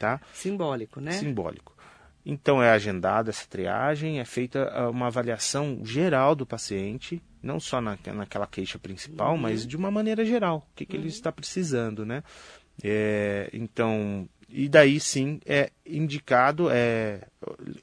Tá? 0.00 0.18
Simbólico, 0.32 0.98
né? 0.98 1.12
Simbólico. 1.12 1.76
Então 2.24 2.62
é 2.62 2.70
agendada 2.70 3.28
essa 3.28 3.46
triagem, 3.46 4.18
é 4.18 4.24
feita 4.24 4.70
ah, 4.72 4.88
uma 4.88 5.08
avaliação 5.08 5.80
geral 5.84 6.34
do 6.34 6.46
paciente, 6.46 7.22
não 7.42 7.60
só 7.60 7.82
na, 7.82 7.98
naquela 8.14 8.46
queixa 8.46 8.78
principal, 8.78 9.32
uhum. 9.32 9.38
mas 9.38 9.66
de 9.66 9.76
uma 9.76 9.90
maneira 9.90 10.24
geral, 10.24 10.66
o 10.72 10.74
que, 10.74 10.86
que 10.86 10.96
uhum. 10.96 11.02
ele 11.02 11.10
está 11.10 11.30
precisando, 11.30 12.06
né? 12.06 12.24
É, 12.82 13.50
então 13.52 14.26
E 14.48 14.70
daí 14.70 14.98
sim 14.98 15.38
é 15.44 15.70
indicado, 15.84 16.70
é, 16.70 17.20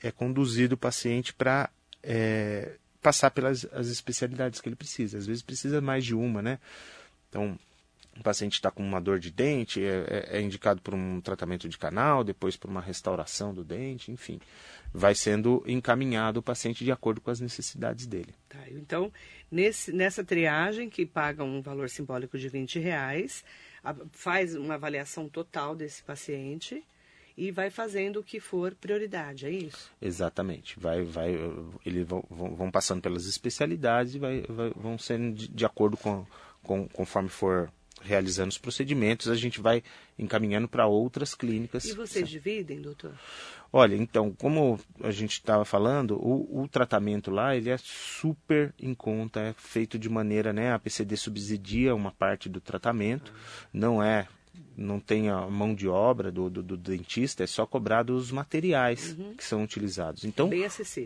é 0.02 0.12
conduzido 0.12 0.74
o 0.74 0.78
paciente 0.78 1.36
para 1.36 1.70
é, 2.02 2.78
passar 3.00 3.30
pelas 3.30 3.64
as 3.72 3.90
especialidades 3.90 4.60
que 4.60 4.68
ele 4.68 4.76
precisa. 4.76 5.20
Às 5.20 5.28
vezes 5.28 5.44
precisa 5.44 5.80
mais 5.82 6.04
de 6.04 6.16
uma, 6.16 6.42
né? 6.42 6.58
Então, 7.30 7.60
o 8.20 8.24
paciente 8.24 8.54
está 8.54 8.72
com 8.72 8.84
uma 8.84 9.00
dor 9.00 9.20
de 9.20 9.32
dente, 9.32 9.84
é, 9.84 10.06
é, 10.08 10.38
é, 10.38 10.42
indicado 10.42 10.82
por 10.82 10.94
um 10.94 11.22
tratamento 11.22 11.70
de 11.70 11.78
canal, 11.78 12.24
depois 12.24 12.56
por 12.56 12.70
uma 12.70 12.82
restauração 12.82 13.54
do 13.54 13.64
dente, 13.64 14.12
enfim. 14.12 14.40
Vai 14.94 15.14
sendo 15.14 15.64
encaminhado 15.68 16.40
o 16.40 16.44
paciente 16.44 16.84
de 16.84 16.92
acordo 16.92 17.22
com 17.22 17.30
as 17.30 17.40
necessidades 17.40 18.06
dele. 18.06 18.34
Tá, 18.50 18.60
então, 18.72 19.12
nesse, 19.52 19.92
nessa 19.92 20.24
triagem, 20.24 20.90
que 20.90 21.06
paga 21.06 21.44
um 21.44 21.62
valor 21.62 21.90
simbólico 21.90 22.38
de 22.38 22.50
20 22.50 22.80
reais, 22.80 23.44
a, 23.84 23.96
faz 24.12 24.56
uma 24.56 24.76
avaliação 24.76 25.30
total 25.30 25.76
desse 25.76 26.04
paciente 26.04 26.84
e 27.38 27.52
vai 27.52 27.70
fazendo 27.70 28.20
o 28.20 28.24
que 28.24 28.40
for 28.40 28.74
prioridade, 28.74 29.46
é 29.46 29.52
isso? 29.52 29.92
Exatamente. 30.02 30.80
Vai, 30.80 31.04
vai, 31.04 31.36
eles 31.86 32.08
vão, 32.08 32.24
vão 32.30 32.72
passando 32.72 33.00
pelas 33.00 33.28
especialidades 33.28 34.16
e 34.16 34.20
vai, 34.20 34.42
vai, 34.42 34.72
vão 34.76 34.98
sendo 34.98 35.36
de, 35.36 35.48
de 35.48 35.66
acordo 35.66 35.96
com, 35.96 36.26
com, 36.64 36.88
conforme 36.88 37.30
for 37.30 37.72
realizando 38.02 38.50
os 38.50 38.58
procedimentos, 38.58 39.28
a 39.28 39.36
gente 39.36 39.60
vai 39.60 39.84
encaminhando 40.18 40.68
para 40.68 40.88
outras 40.88 41.34
clínicas. 41.34 41.86
E 41.86 41.94
vocês 41.94 42.28
dividem, 42.30 42.82
doutor? 42.82 43.14
Olha, 43.72 43.96
então, 43.96 44.32
como 44.32 44.80
a 45.04 45.12
gente 45.12 45.34
estava 45.34 45.66
falando, 45.66 46.12
o, 46.16 46.62
o, 46.64 46.68
tratamento 46.68 47.30
lá 47.30 47.56
ele 47.56 47.70
é 47.70 47.78
super 47.78 48.74
em 48.80 48.94
conta, 48.94 49.42
é 49.42 49.54
feito 49.58 50.00
de 50.00 50.08
maneira, 50.08 50.54
né? 50.54 50.74
A 50.74 50.80
PCD 50.80 51.18
subsidia 51.18 51.94
uma 51.94 52.12
parte 52.12 52.48
do 52.48 52.62
tratamento, 52.62 53.34
ah. 53.36 53.68
não 53.74 54.02
é 54.02 54.28
não 54.76 55.00
tem 55.00 55.30
a 55.30 55.48
mão 55.48 55.74
de 55.74 55.88
obra 55.88 56.32
do, 56.32 56.50
do, 56.50 56.62
do 56.62 56.78
dentista, 56.78 57.44
é 57.44 57.48
só 57.48 57.66
cobrado 57.66 58.16
os 58.16 58.32
materiais 58.32 59.16
uhum. 59.18 59.34
que 59.36 59.44
são 59.44 59.64
utilizados. 59.64 60.24
Então, 60.24 60.50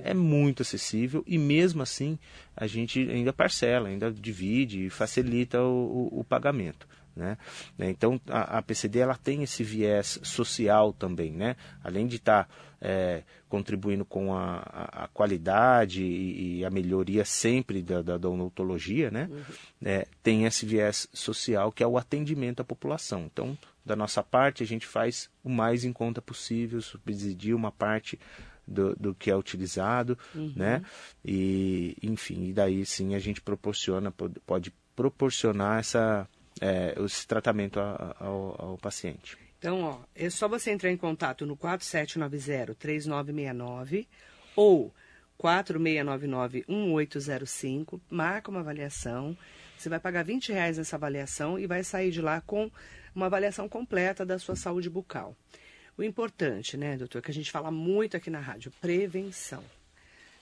é 0.03 0.13
muito 0.13 0.61
acessível 0.61 1.23
e 1.25 1.37
mesmo 1.37 1.81
assim 1.81 2.19
a 2.55 2.67
gente 2.67 2.99
ainda 3.09 3.31
parcela, 3.31 3.87
ainda 3.87 4.11
divide 4.11 4.85
e 4.85 4.89
facilita 4.89 5.61
o, 5.61 6.09
o, 6.11 6.19
o 6.19 6.23
pagamento. 6.23 6.87
Né? 7.15 7.37
Então 7.79 8.19
a, 8.27 8.57
a, 8.57 8.61
PCD 8.61 8.99
ela 8.99 9.15
tem 9.15 9.43
esse 9.43 9.63
viés 9.63 10.19
social 10.23 10.93
também, 10.93 11.31
né? 11.31 11.55
além 11.83 12.07
de 12.07 12.15
estar 12.15 12.45
tá, 12.45 12.53
é, 12.81 13.21
contribuindo 13.47 14.03
com 14.03 14.33
a, 14.33 14.63
a, 14.65 15.03
a 15.03 15.07
qualidade 15.09 16.03
e, 16.03 16.59
e, 16.59 16.65
a 16.65 16.69
melhoria 16.69 17.23
sempre 17.23 17.81
da, 17.81 18.01
da, 18.01 18.17
da 18.17 18.29
odontologia, 18.29 19.11
né? 19.11 19.29
Uhum. 19.29 19.43
É, 19.85 20.07
tem 20.23 20.45
esse 20.45 20.65
viés 20.65 21.07
social 21.13 21.71
que 21.71 21.83
é 21.83 21.87
o 21.87 21.97
atendimento 21.97 22.61
à 22.61 22.63
população. 22.63 23.29
Então, 23.31 23.57
da 23.85 23.95
nossa 23.95 24.23
parte, 24.23 24.63
a 24.63 24.65
gente 24.65 24.87
faz 24.87 25.29
o 25.43 25.49
mais 25.49 25.83
em 25.83 25.93
conta 25.93 26.21
possível, 26.21 26.81
subsidia 26.81 27.55
uma 27.55 27.71
parte 27.71 28.19
do, 28.67 28.95
do 28.95 29.13
que 29.13 29.29
é 29.29 29.35
utilizado, 29.35 30.17
uhum. 30.33 30.53
né? 30.55 30.81
E, 31.23 31.95
enfim, 32.01 32.45
e 32.45 32.53
daí 32.53 32.85
sim 32.85 33.13
a 33.13 33.19
gente 33.19 33.41
proporciona, 33.41 34.11
pode, 34.11 34.39
pode 34.39 34.73
proporcionar 34.95 35.79
essa 35.79 36.27
é, 36.59 36.95
esse 37.03 37.27
tratamento 37.27 37.79
ao, 37.79 38.55
ao, 38.57 38.77
paciente. 38.77 39.37
Então, 39.61 39.81
ó, 39.83 40.01
é 40.15 40.27
só 40.27 40.47
você 40.47 40.71
entrar 40.71 40.89
em 40.89 40.97
contato 40.97 41.45
no 41.45 41.55
4790-3969 41.55 44.07
ou 44.55 44.91
4699-1805, 45.39 48.01
marca 48.09 48.49
uma 48.49 48.61
avaliação, 48.61 49.37
você 49.77 49.87
vai 49.87 49.99
pagar 49.99 50.23
20 50.23 50.51
reais 50.51 50.79
nessa 50.79 50.95
avaliação 50.95 51.59
e 51.59 51.67
vai 51.67 51.83
sair 51.83 52.09
de 52.09 52.23
lá 52.23 52.41
com 52.41 52.71
uma 53.13 53.27
avaliação 53.27 53.69
completa 53.69 54.25
da 54.25 54.39
sua 54.39 54.55
saúde 54.55 54.89
bucal. 54.89 55.37
O 55.95 56.01
importante, 56.01 56.75
né, 56.75 56.97
doutor, 56.97 57.21
que 57.21 57.29
a 57.29 57.33
gente 57.33 57.51
fala 57.51 57.69
muito 57.69 58.17
aqui 58.17 58.31
na 58.31 58.39
rádio, 58.39 58.71
prevenção. 58.81 59.63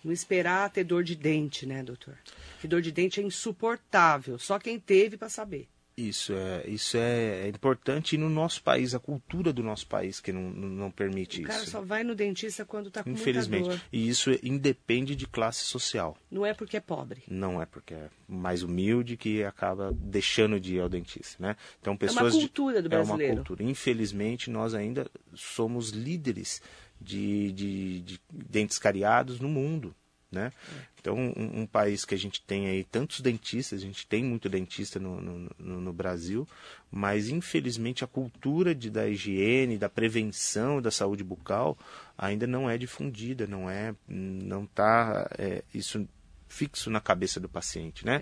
Não 0.01 0.13
esperar 0.13 0.69
ter 0.69 0.85
dor 0.85 1.03
de 1.03 1.17
dente, 1.17 1.65
né, 1.65 1.83
doutor? 1.83 2.17
Que 2.61 2.69
dor 2.69 2.81
de 2.81 2.89
dente 2.89 3.19
é 3.19 3.23
insuportável, 3.23 4.39
só 4.39 4.57
quem 4.57 4.79
teve 4.79 5.17
para 5.17 5.27
saber. 5.27 5.67
Isso 5.99 6.33
é, 6.33 6.63
isso 6.65 6.97
é 6.97 7.49
importante 7.49 8.17
no 8.17 8.29
nosso 8.29 8.63
país, 8.63 8.95
a 8.95 8.99
cultura 8.99 9.51
do 9.51 9.61
nosso 9.61 9.85
país 9.85 10.21
que 10.21 10.31
não, 10.31 10.49
não 10.49 10.89
permite 10.89 11.41
isso. 11.41 11.49
O 11.49 11.53
cara 11.53 11.65
só 11.65 11.81
vai 11.81 12.05
no 12.05 12.15
dentista 12.15 12.63
quando 12.63 12.87
está 12.87 13.03
com 13.03 13.09
Infelizmente. 13.09 13.65
muita 13.65 13.77
dor. 13.77 13.85
E 13.91 14.07
isso 14.07 14.31
independe 14.41 15.13
de 15.13 15.27
classe 15.27 15.65
social. 15.65 16.15
Não 16.31 16.45
é 16.45 16.53
porque 16.53 16.77
é 16.77 16.79
pobre. 16.79 17.23
Não 17.27 17.61
é 17.61 17.65
porque 17.65 17.93
é 17.93 18.09
mais 18.27 18.63
humilde 18.63 19.17
que 19.17 19.43
acaba 19.43 19.91
deixando 19.91 20.57
de 20.57 20.75
ir 20.75 20.79
ao 20.79 20.87
dentista, 20.87 21.35
né? 21.43 21.57
Então 21.81 21.97
pessoas 21.97 22.33
é 22.33 22.37
uma 22.37 22.41
cultura 22.43 22.81
do 22.81 22.87
brasileiro. 22.87 23.23
É 23.23 23.35
uma 23.35 23.43
cultura. 23.43 23.63
Infelizmente 23.63 24.49
nós 24.49 24.73
ainda 24.73 25.05
somos 25.33 25.89
líderes 25.89 26.61
de, 27.01 27.51
de, 27.51 28.01
de 28.01 28.21
dentes 28.31 28.77
cariados 28.79 29.39
no 29.39 29.49
mundo. 29.49 29.93
Né? 30.31 30.51
Então, 30.99 31.15
um, 31.17 31.61
um, 31.61 31.65
país 31.65 32.05
que 32.05 32.13
a 32.13 32.17
gente 32.17 32.39
tem 32.41 32.67
aí 32.67 32.83
tantos 32.83 33.19
dentistas, 33.19 33.79
a 33.79 33.81
gente 33.81 34.05
tem 34.05 34.23
muito 34.23 34.47
dentista 34.47 34.99
no, 34.99 35.19
no, 35.19 35.51
no, 35.57 35.81
no 35.81 35.93
Brasil, 35.93 36.47
mas 36.91 37.29
infelizmente 37.29 38.03
a 38.03 38.07
cultura 38.07 38.75
de, 38.75 38.91
da 38.91 39.07
higiene, 39.07 39.77
da 39.77 39.89
prevenção 39.89 40.79
da 40.79 40.91
saúde 40.91 41.23
bucal 41.23 41.75
ainda 42.15 42.45
não 42.45 42.69
é 42.69 42.77
difundida, 42.77 43.47
não 43.47 43.67
é, 43.67 43.95
não 44.07 44.65
está 44.65 45.27
é, 45.35 45.63
isso 45.73 46.07
fixo 46.47 46.91
na 46.91 46.99
cabeça 46.99 47.39
do 47.39 47.49
paciente, 47.49 48.05
né? 48.05 48.21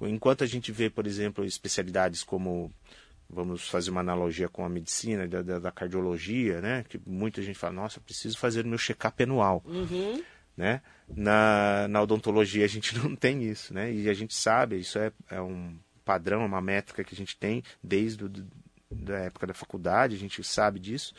É. 0.00 0.08
Enquanto 0.08 0.44
a 0.44 0.46
gente 0.46 0.70
vê, 0.70 0.88
por 0.88 1.06
exemplo, 1.06 1.44
especialidades 1.44 2.22
como 2.22 2.72
vamos 3.28 3.68
fazer 3.68 3.90
uma 3.90 4.00
analogia 4.00 4.48
com 4.48 4.64
a 4.64 4.68
medicina, 4.68 5.26
da, 5.26 5.42
da, 5.42 5.58
da 5.58 5.72
cardiologia, 5.72 6.60
né? 6.60 6.84
Que 6.88 7.00
muita 7.04 7.42
gente 7.42 7.58
fala, 7.58 7.74
nossa, 7.74 8.00
preciso 8.00 8.38
fazer 8.38 8.64
o 8.64 8.68
meu 8.68 8.78
check-up 8.78 9.20
anual. 9.22 9.62
Uhum 9.66 10.22
né? 10.58 10.82
Na, 11.08 11.86
na 11.88 12.02
odontologia 12.02 12.64
a 12.64 12.68
gente 12.68 12.98
não 12.98 13.14
tem 13.14 13.44
isso, 13.44 13.72
né? 13.72 13.92
E 13.92 14.10
a 14.10 14.14
gente 14.14 14.34
sabe, 14.34 14.76
isso 14.76 14.98
é, 14.98 15.12
é 15.30 15.40
um 15.40 15.78
padrão, 16.04 16.44
uma 16.44 16.60
métrica 16.60 17.04
que 17.04 17.14
a 17.14 17.16
gente 17.16 17.36
tem 17.36 17.62
desde 17.82 18.28
do, 18.28 18.46
da 18.90 19.18
época 19.20 19.46
da 19.46 19.54
faculdade, 19.54 20.16
a 20.16 20.18
gente 20.18 20.42
sabe 20.42 20.80
disso, 20.80 21.14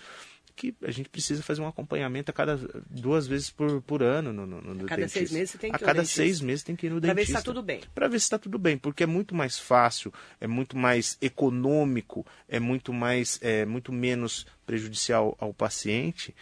que 0.55 0.75
a 0.83 0.91
gente 0.91 1.07
precisa 1.07 1.41
fazer 1.41 1.61
um 1.61 1.67
acompanhamento 1.67 2.31
a 2.31 2.33
cada 2.33 2.57
duas 2.89 3.25
vezes 3.25 3.49
por, 3.49 3.81
por 3.83 4.03
ano 4.03 4.33
no, 4.33 4.45
no, 4.45 4.61
no 4.61 4.85
a 4.85 4.89
cada 4.89 5.03
dentista. 5.03 5.19
seis 5.19 5.31
meses 5.31 5.51
você 5.51 5.57
tem 5.57 5.71
que 5.71 5.75
a 5.77 5.79
cada 5.79 6.03
seis 6.03 6.41
meses 6.41 6.63
tem 6.63 6.75
que 6.75 6.87
ir 6.87 6.89
no 6.89 6.99
pra 6.99 7.13
dentista. 7.13 7.15
Para 7.15 7.21
ver 7.21 7.25
se 7.25 7.31
está 7.31 7.41
tudo 7.41 7.63
bem. 7.63 7.81
Para 7.95 8.07
ver 8.09 8.19
se 8.19 8.25
está 8.25 8.37
tudo 8.37 8.59
bem, 8.59 8.77
porque 8.77 9.03
é 9.03 9.07
muito 9.07 9.33
mais 9.33 9.57
fácil, 9.57 10.13
é 10.41 10.47
muito 10.47 10.75
mais 10.75 11.17
econômico, 11.21 12.25
é 12.49 12.59
muito 12.59 12.91
mais, 12.91 13.39
é 13.41 13.65
muito 13.65 13.93
menos 13.93 14.45
prejudicial 14.65 15.37
ao 15.39 15.53
paciente 15.53 16.35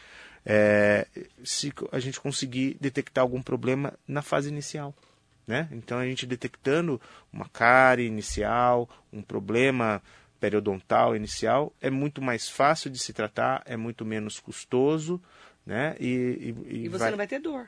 é, 0.50 1.06
se 1.44 1.74
a 1.92 2.00
gente 2.00 2.22
conseguir 2.22 2.78
detectar 2.80 3.22
algum 3.22 3.42
problema 3.42 3.94
na 4.08 4.22
fase 4.22 4.48
inicial. 4.48 4.96
Né? 5.46 5.68
Então 5.74 6.00
a 6.00 6.06
gente 6.06 6.26
detectando 6.26 7.02
uma 7.32 7.50
cárie 7.50 8.08
inicial, 8.08 8.90
um 9.12 9.22
problema 9.22 10.02
periodontal 10.40 11.16
inicial, 11.16 11.74
é 11.82 11.90
muito 11.90 12.22
mais 12.22 12.48
fácil 12.48 12.90
de 12.90 12.98
se 12.98 13.12
tratar, 13.12 13.62
é 13.66 13.76
muito 13.76 14.06
menos 14.06 14.40
custoso, 14.40 15.22
né? 15.66 15.96
E, 16.00 16.56
e, 16.70 16.86
e 16.86 16.90
você 16.90 17.00
vai... 17.00 17.12
não 17.12 17.18
vai 17.18 17.28
ter 17.28 17.40
dor. 17.40 17.68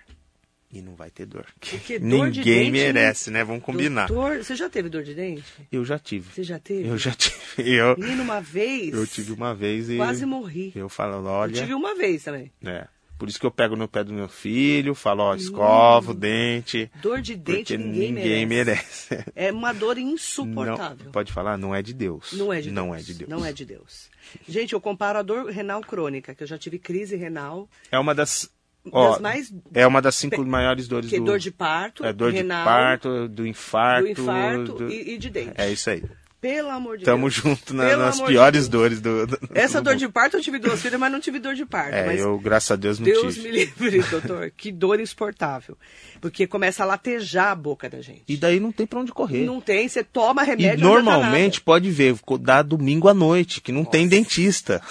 E 0.71 0.81
não 0.83 0.93
vai 0.93 1.09
ter 1.09 1.25
dor. 1.25 1.47
Porque 1.59 1.97
dor 1.97 2.07
Ninguém 2.07 2.31
de 2.31 2.43
dente, 2.43 2.71
merece, 2.71 3.31
né? 3.31 3.43
Vamos 3.43 3.63
combinar. 3.63 4.07
Doutor, 4.07 4.43
você 4.43 4.55
já 4.55 4.69
teve 4.69 4.87
dor 4.87 5.01
de 5.01 5.15
dente? 5.15 5.43
Eu 5.71 5.83
já 5.83 5.97
tive. 5.97 6.31
Você 6.31 6.43
já 6.43 6.59
teve? 6.59 6.87
Eu 6.87 6.97
já 6.97 7.11
tive. 7.11 7.35
Eu, 7.57 7.97
Menino, 7.97 8.21
uma 8.21 8.39
vez? 8.39 8.93
Eu 8.93 9.07
tive 9.07 9.31
uma 9.31 9.55
vez 9.55 9.89
e... 9.89 9.97
Quase 9.97 10.25
morri. 10.27 10.71
Eu 10.75 10.87
falo, 10.87 11.25
olha... 11.25 11.55
Eu 11.55 11.61
tive 11.61 11.73
uma 11.73 11.95
vez 11.95 12.23
também. 12.23 12.51
É. 12.63 12.87
Por 13.19 13.27
isso 13.27 13.37
que 13.37 13.45
eu 13.45 13.51
pego 13.51 13.75
no 13.75 13.85
pé 13.85 14.01
do 14.01 14.13
meu 14.13 14.29
filho, 14.29 14.95
falo, 14.95 15.23
ó, 15.23 15.35
escova 15.35 16.11
hum, 16.11 16.15
o 16.15 16.17
dente. 16.17 16.89
Dor 17.01 17.19
de 17.19 17.35
dente 17.35 17.75
ninguém, 17.75 18.13
ninguém 18.13 18.45
merece. 18.45 19.07
merece. 19.09 19.31
É 19.35 19.51
uma 19.51 19.73
dor 19.73 19.97
insuportável. 19.99 21.05
Não, 21.05 21.11
pode 21.11 21.33
falar, 21.33 21.57
não 21.57 21.75
é 21.75 21.81
de 21.81 21.93
Deus. 21.93 22.31
Não 22.31 22.53
é 22.53 22.61
de 22.61 22.71
não 22.71 22.91
Deus. 22.91 23.01
É 23.01 23.03
de 23.03 23.13
Deus. 23.15 23.29
Não 23.29 23.45
é 23.45 23.51
de 23.51 23.65
Deus. 23.65 24.09
Gente, 24.47 24.71
eu 24.71 24.79
comparo 24.79 25.19
a 25.19 25.21
dor 25.21 25.47
renal 25.47 25.81
crônica, 25.81 26.33
que 26.33 26.43
eu 26.43 26.47
já 26.47 26.57
tive 26.57 26.79
crise 26.79 27.17
renal. 27.17 27.67
É 27.91 27.99
uma 27.99 28.15
das 28.15 28.49
Ó, 28.91 29.19
mais... 29.19 29.53
É 29.73 29.85
uma 29.85 30.01
das 30.01 30.15
cinco 30.15 30.43
maiores 30.45 30.87
dores 30.87 31.09
que 31.09 31.19
do... 31.19 31.25
dor 31.25 31.39
de 31.39 31.51
parto, 31.51 32.03
é 32.03 32.13
dor 32.13 32.31
renal, 32.31 32.59
de 32.59 32.65
parto, 32.65 33.27
do 33.27 33.45
infarto... 33.45 34.03
Do 34.03 34.09
infarto 34.09 34.73
do... 34.73 34.89
E, 34.89 35.15
e, 35.15 35.17
de 35.17 35.29
dente. 35.29 35.53
É 35.57 35.71
isso 35.71 35.89
aí. 35.89 36.03
Pelo 36.41 36.69
amor 36.69 36.97
de 36.97 37.03
Tamo 37.03 37.23
Deus. 37.23 37.33
junto 37.33 37.73
na, 37.73 37.97
nas 37.97 38.21
piores 38.21 38.63
de 38.63 38.69
dores 38.69 39.01
do, 39.01 39.27
do, 39.27 39.37
Essa 39.53 39.81
dor 39.81 39.97
de 39.97 40.07
parto 40.07 40.37
eu 40.37 40.41
tive 40.41 40.57
duas 40.57 40.81
filhas, 40.81 40.97
mas 40.97 41.11
não 41.11 41.19
tive 41.19 41.37
dor 41.37 41.53
de 41.53 41.65
parto. 41.65 41.93
É, 41.93 42.15
eu, 42.17 42.39
graças 42.39 42.71
a 42.71 42.75
Deus, 42.77 42.97
não 42.97 43.05
Deus 43.05 43.35
tive. 43.35 43.51
Deus 43.51 43.77
me 43.79 43.89
livre, 43.89 44.09
doutor. 44.09 44.51
que 44.55 44.71
dor 44.71 45.01
insuportável. 45.01 45.77
Porque 46.21 46.47
começa 46.47 46.83
a 46.83 46.85
latejar 46.85 47.51
a 47.51 47.55
boca 47.55 47.89
da 47.89 48.01
gente. 48.01 48.23
E 48.27 48.37
daí 48.37 48.57
não 48.59 48.71
tem 48.71 48.87
pra 48.87 48.99
onde 48.99 49.11
correr. 49.11 49.45
Não 49.45 49.59
tem, 49.59 49.87
você 49.87 50.01
toma 50.01 50.43
remédio. 50.43 50.79
E 50.79 50.81
normalmente, 50.81 51.59
pode 51.59 51.91
ver, 51.91 52.15
dá 52.39 52.61
domingo 52.61 53.09
à 53.09 53.13
noite, 53.13 53.59
que 53.59 53.71
não 53.73 53.81
Nossa. 53.81 53.91
tem 53.91 54.07
dentista. 54.07 54.81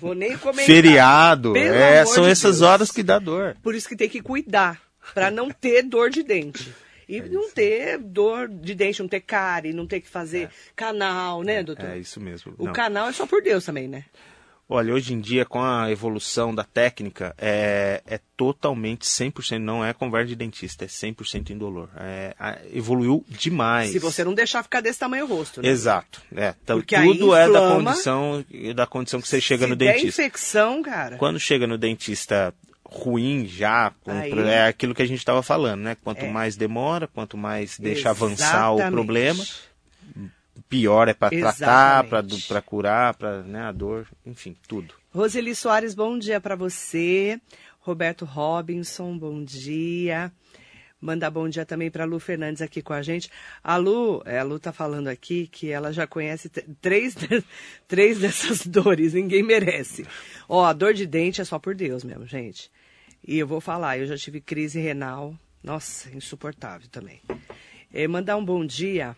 Vou 0.00 0.14
nem 0.14 0.36
comentar. 0.38 0.64
Feriado. 0.64 1.54
É, 1.54 2.04
são 2.06 2.24
de 2.24 2.30
essas 2.30 2.60
Deus. 2.60 2.70
horas 2.70 2.90
que 2.90 3.02
dá 3.02 3.18
dor. 3.18 3.56
Por 3.62 3.74
isso 3.74 3.88
que 3.88 3.96
tem 3.96 4.08
que 4.08 4.22
cuidar, 4.22 4.80
para 5.12 5.30
não 5.30 5.50
ter 5.50 5.82
dor 5.82 6.08
de 6.08 6.22
dente. 6.22 6.72
E 7.08 7.18
é 7.18 7.28
não 7.28 7.50
ter 7.50 7.98
dor 7.98 8.48
de 8.48 8.74
dente, 8.74 9.00
não 9.00 9.08
ter 9.08 9.20
cárie, 9.20 9.72
não 9.72 9.86
ter 9.86 10.00
que 10.00 10.08
fazer 10.08 10.44
é. 10.44 10.50
canal, 10.74 11.42
né, 11.42 11.62
doutor? 11.62 11.86
É 11.86 11.98
isso 11.98 12.20
mesmo. 12.20 12.54
O 12.58 12.66
não. 12.66 12.72
canal 12.72 13.08
é 13.08 13.12
só 13.12 13.26
por 13.26 13.42
Deus 13.42 13.64
também, 13.64 13.88
né? 13.88 14.04
Olha, 14.66 14.94
hoje 14.94 15.12
em 15.12 15.20
dia, 15.20 15.44
com 15.44 15.62
a 15.62 15.90
evolução 15.90 16.54
da 16.54 16.64
técnica, 16.64 17.34
é, 17.36 18.02
é 18.06 18.18
totalmente 18.34 19.04
100%, 19.04 19.58
não 19.58 19.84
é 19.84 19.92
conversa 19.92 20.28
de 20.28 20.36
dentista, 20.36 20.86
é 20.86 20.88
100% 20.88 21.50
indolor. 21.50 21.90
É, 21.98 22.34
evoluiu 22.72 23.22
demais. 23.28 23.90
Se 23.90 23.98
você 23.98 24.24
não 24.24 24.32
deixar 24.32 24.62
ficar 24.62 24.80
desse 24.80 24.98
tamanho 24.98 25.26
o 25.26 25.28
rosto, 25.28 25.60
né? 25.60 25.68
Exato. 25.68 26.22
É, 26.34 26.54
então, 26.62 26.78
Porque 26.78 26.96
tudo 26.96 27.34
é 27.34 27.42
da 27.42 27.48
inflama. 27.48 27.90
condição, 27.90 28.44
da 28.74 28.86
condição 28.86 29.20
que 29.20 29.28
você 29.28 29.38
chega 29.38 29.66
no 29.66 29.76
dentista. 29.76 30.22
infecção, 30.22 30.82
cara. 30.82 31.18
Quando 31.18 31.38
chega 31.38 31.66
no 31.66 31.76
dentista 31.76 32.54
ruim 32.94 33.46
já, 33.46 33.92
é 34.46 34.68
aquilo 34.68 34.94
que 34.94 35.02
a 35.02 35.06
gente 35.06 35.18
estava 35.18 35.42
falando, 35.42 35.80
né? 35.82 35.96
Quanto 36.02 36.24
É. 36.24 36.30
mais 36.30 36.56
demora, 36.56 37.06
quanto 37.08 37.36
mais 37.36 37.78
deixa 37.78 38.10
avançar 38.10 38.70
o 38.72 38.76
Exatamente. 38.76 38.94
problema, 38.94 39.44
pior 40.68 41.08
é 41.08 41.14
para 41.14 41.30
tratar, 41.30 42.04
Exatamente. 42.04 42.48
para 42.48 42.62
curar, 42.62 43.14
para 43.14 43.42
né, 43.42 43.62
a 43.62 43.72
dor, 43.72 44.06
enfim, 44.24 44.56
tudo. 44.68 44.94
Roseli 45.12 45.54
Soares, 45.54 45.94
bom 45.94 46.18
dia 46.18 46.40
para 46.40 46.56
você. 46.56 47.40
Roberto 47.80 48.24
Robinson, 48.24 49.16
bom 49.18 49.44
dia. 49.44 50.32
Mandar 51.00 51.30
bom 51.30 51.46
dia 51.48 51.66
também 51.66 51.90
para 51.90 52.06
Lu 52.06 52.18
Fernandes 52.18 52.62
aqui 52.62 52.80
com 52.80 52.94
a 52.94 53.02
gente. 53.02 53.30
A 53.62 53.76
Lu, 53.76 54.22
é, 54.24 54.38
a 54.38 54.42
Lu 54.42 54.58
tá 54.58 54.72
falando 54.72 55.08
aqui 55.08 55.46
que 55.48 55.70
ela 55.70 55.92
já 55.92 56.06
conhece 56.06 56.48
três, 56.80 57.14
três 57.86 58.18
dessas 58.18 58.64
dores, 58.66 59.12
ninguém 59.12 59.42
merece. 59.42 60.06
Ó, 60.48 60.64
a 60.64 60.72
dor 60.72 60.94
de 60.94 61.04
dente 61.06 61.42
é 61.42 61.44
só 61.44 61.58
por 61.58 61.74
Deus 61.74 62.02
mesmo, 62.02 62.26
gente. 62.26 62.70
E 63.26 63.38
eu 63.38 63.46
vou 63.46 63.60
falar, 63.60 63.98
eu 63.98 64.06
já 64.06 64.16
tive 64.16 64.40
crise 64.40 64.78
renal, 64.80 65.34
nossa, 65.62 66.10
insuportável 66.14 66.86
também. 66.90 67.20
É, 67.92 68.06
mandar 68.06 68.36
um 68.36 68.44
bom 68.44 68.64
dia. 68.66 69.16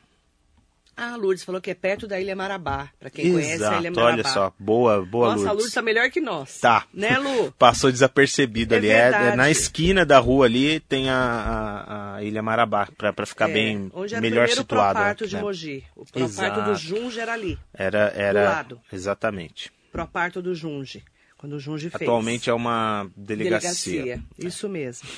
Ah, 0.98 1.12
a 1.12 1.16
Lourdes 1.16 1.44
falou 1.44 1.60
que 1.60 1.70
é 1.70 1.74
perto 1.74 2.06
da 2.06 2.18
Ilha 2.18 2.34
Marabá. 2.34 2.88
Para 2.98 3.10
quem 3.10 3.30
conhece 3.30 3.62
a 3.64 3.78
Ilha 3.78 3.88
Exato, 3.88 4.00
Marabá. 4.00 4.12
olha 4.14 4.24
só, 4.24 4.52
boa, 4.58 5.04
boa 5.04 5.26
Nossa, 5.26 5.34
a 5.34 5.36
Lourdes. 5.36 5.56
Lourdes 5.56 5.74
tá 5.74 5.82
melhor 5.82 6.08
que 6.10 6.20
nós. 6.22 6.58
Tá. 6.58 6.86
Né, 6.94 7.18
Lu? 7.18 7.52
Passou 7.58 7.92
desapercebido 7.92 8.74
É 8.74 8.78
ali. 8.78 8.88
É, 8.88 9.08
é 9.32 9.36
na 9.36 9.50
esquina 9.50 10.06
da 10.06 10.18
rua 10.18 10.46
ali 10.46 10.80
tem 10.80 11.10
a, 11.10 11.14
a, 11.18 12.14
a 12.16 12.22
Ilha 12.22 12.42
Marabá, 12.42 12.88
para 12.96 13.26
ficar 13.26 13.50
É, 13.50 13.52
bem 13.52 13.90
onde 13.92 14.14
era 14.14 14.22
melhor 14.22 14.44
o 14.44 14.46
primeiro 14.46 14.60
situado. 14.62 14.94
proparto 14.94 15.26
de 15.26 15.34
né? 15.36 15.42
Mogi. 15.42 15.84
O 15.94 16.04
proparto 16.06 16.30
Exato. 16.32 16.62
do 16.62 16.74
Junge 16.76 17.20
era 17.20 17.32
ali. 17.34 17.58
Era, 17.74 18.12
era 18.16 18.40
Do 18.40 18.48
lado. 18.54 18.80
exatamente. 18.90 19.70
Proparto 19.92 20.40
do 20.40 20.54
Junge. 20.54 21.04
Quando 21.46 21.54
o 21.54 21.60
Junge 21.60 21.88
fez. 21.90 22.02
Atualmente 22.02 22.50
é 22.50 22.52
uma 22.52 23.08
delegacia. 23.16 24.20
Isso 24.36 24.68
mesmo. 24.68 25.08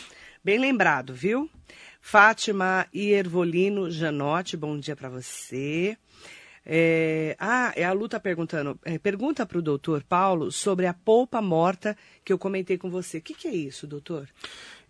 Bem 0.45 0.59
lembrado, 0.59 1.15
viu? 1.15 1.49
Fátima 2.03 2.87
Iervolino 2.95 3.91
Janotti, 3.91 4.55
bom 4.55 4.79
dia 4.79 4.95
para 4.95 5.09
você. 5.09 5.97
É, 6.67 7.35
ah, 7.39 7.73
é 7.75 7.83
a 7.83 7.93
Lu 7.95 8.11
tá 8.11 8.21
perguntando. 8.21 8.79
é, 8.85 8.99
pergunta 8.99 9.47
para 9.47 9.57
o 9.57 9.63
doutor 9.63 10.05
Paulo 10.05 10.53
sobre 10.53 10.85
a 10.85 10.93
polpa 10.93 11.41
morta 11.41 11.97
que 12.23 12.31
eu 12.31 12.39
comentei 12.39 12.77
com 12.77 12.91
você. 12.91 13.17
O 13.17 13.23
que, 13.23 13.33
que 13.33 13.49
é 13.49 13.55
isso, 13.55 13.87
doutor? 13.87 14.29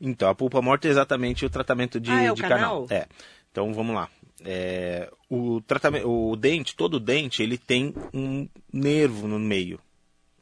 Então, 0.00 0.28
a 0.28 0.34
pulpa 0.34 0.60
morta 0.60 0.88
é 0.88 0.90
exatamente 0.90 1.46
o 1.46 1.50
tratamento 1.50 2.00
de, 2.00 2.10
Ah, 2.10 2.24
é 2.24 2.32
o 2.32 2.34
de 2.34 2.42
canal? 2.42 2.88
É. 2.90 3.06
Então, 3.52 3.72
vamos 3.72 3.94
lá. 3.94 4.08
É, 4.44 5.08
o 5.30 5.60
tratamento, 5.60 6.10
o 6.10 6.34
dente, 6.34 6.74
todo 6.74 6.98
dente, 6.98 7.44
ele 7.44 7.56
tem 7.56 7.94
um 8.12 8.48
nervo 8.72 9.28
no 9.28 9.38
meio, 9.38 9.78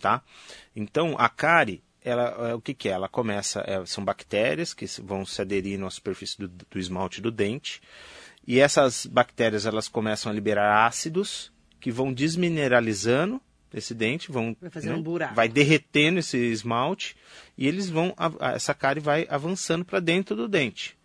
tá? 0.00 0.22
Então, 0.74 1.14
a 1.18 1.28
cárie, 1.28 1.82
ela, 2.04 2.50
é, 2.50 2.54
o 2.54 2.60
que, 2.60 2.72
que 2.74 2.88
é? 2.88 2.92
Ela 2.92 3.08
começa, 3.08 3.64
é, 3.66 3.84
são 3.86 4.04
bactérias 4.04 4.72
que 4.72 4.86
vão 5.02 5.24
se 5.26 5.40
aderir 5.42 5.78
na 5.78 5.90
superfície 5.90 6.38
do, 6.38 6.48
do 6.48 6.78
esmalte 6.78 7.20
do 7.20 7.30
dente, 7.30 7.80
e 8.46 8.60
essas 8.60 9.06
bactérias, 9.06 9.66
elas 9.66 9.88
começam 9.88 10.30
a 10.30 10.34
liberar 10.34 10.86
ácidos 10.86 11.52
que 11.80 11.90
vão 11.90 12.12
desmineralizando 12.12 13.40
esse 13.74 13.92
dente, 13.92 14.30
vão 14.30 14.56
Vai 14.60 14.70
fazer 14.70 14.92
um 14.94 15.02
buraco. 15.02 15.34
vai 15.34 15.48
derretendo 15.48 16.20
esse 16.20 16.38
esmalte 16.38 17.16
e 17.58 17.66
eles 17.66 17.90
vão 17.90 18.14
essa 18.54 18.72
cárie 18.72 19.02
vai 19.02 19.26
avançando 19.28 19.84
para 19.84 19.98
dentro 20.00 20.34
do 20.36 20.48
dente. 20.48 20.96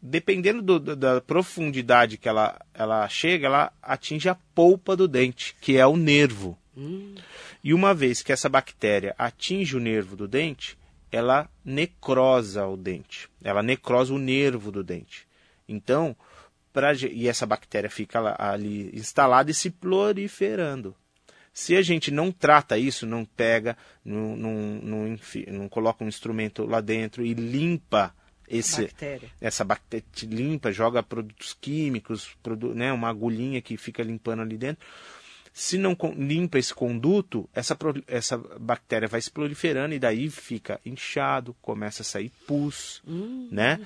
Dependendo 0.00 0.62
do- 0.62 0.96
da 0.96 1.20
profundidade 1.20 2.16
que 2.16 2.28
ela, 2.28 2.58
ela 2.72 3.06
chega, 3.08 3.46
ela 3.46 3.72
atinge 3.82 4.28
a 4.28 4.34
polpa 4.54 4.96
do 4.96 5.06
dente, 5.06 5.54
que 5.60 5.76
é 5.76 5.86
o 5.86 5.96
nervo. 5.96 6.56
E 7.68 7.74
uma 7.74 7.92
vez 7.92 8.22
que 8.22 8.32
essa 8.32 8.48
bactéria 8.48 9.14
atinge 9.18 9.76
o 9.76 9.78
nervo 9.78 10.16
do 10.16 10.26
dente, 10.26 10.78
ela 11.12 11.50
necrosa 11.62 12.66
o 12.66 12.78
dente. 12.78 13.28
Ela 13.44 13.62
necrosa 13.62 14.14
o 14.14 14.18
nervo 14.18 14.72
do 14.72 14.82
dente. 14.82 15.28
Então, 15.68 16.16
pra, 16.72 16.94
e 16.94 17.28
essa 17.28 17.44
bactéria 17.44 17.90
fica 17.90 18.34
ali 18.38 18.90
instalada 18.94 19.50
e 19.50 19.54
se 19.54 19.68
proliferando. 19.68 20.96
Se 21.52 21.76
a 21.76 21.82
gente 21.82 22.10
não 22.10 22.32
trata 22.32 22.78
isso, 22.78 23.04
não 23.04 23.26
pega, 23.26 23.76
não, 24.02 24.34
não, 24.34 24.54
não, 24.82 25.18
não 25.48 25.68
coloca 25.68 26.02
um 26.02 26.08
instrumento 26.08 26.64
lá 26.64 26.80
dentro 26.80 27.22
e 27.22 27.34
limpa 27.34 28.14
esse, 28.48 28.84
Bactéria. 28.84 29.28
essa 29.42 29.62
bactéria, 29.62 30.06
limpa, 30.22 30.72
joga 30.72 31.02
produtos 31.02 31.54
químicos, 31.60 32.34
produ, 32.42 32.74
né, 32.74 32.90
uma 32.94 33.10
agulhinha 33.10 33.60
que 33.60 33.76
fica 33.76 34.02
limpando 34.02 34.40
ali 34.40 34.56
dentro. 34.56 34.86
Se 35.58 35.76
não 35.76 35.96
limpa 36.16 36.56
esse 36.56 36.72
conduto, 36.72 37.50
essa, 37.52 37.76
essa 38.06 38.38
bactéria 38.38 39.08
vai 39.08 39.20
se 39.20 39.28
proliferando 39.28 39.92
e 39.92 39.98
daí 39.98 40.30
fica 40.30 40.80
inchado, 40.86 41.52
começa 41.60 42.02
a 42.02 42.04
sair 42.04 42.30
pus, 42.46 43.02
né? 43.50 43.80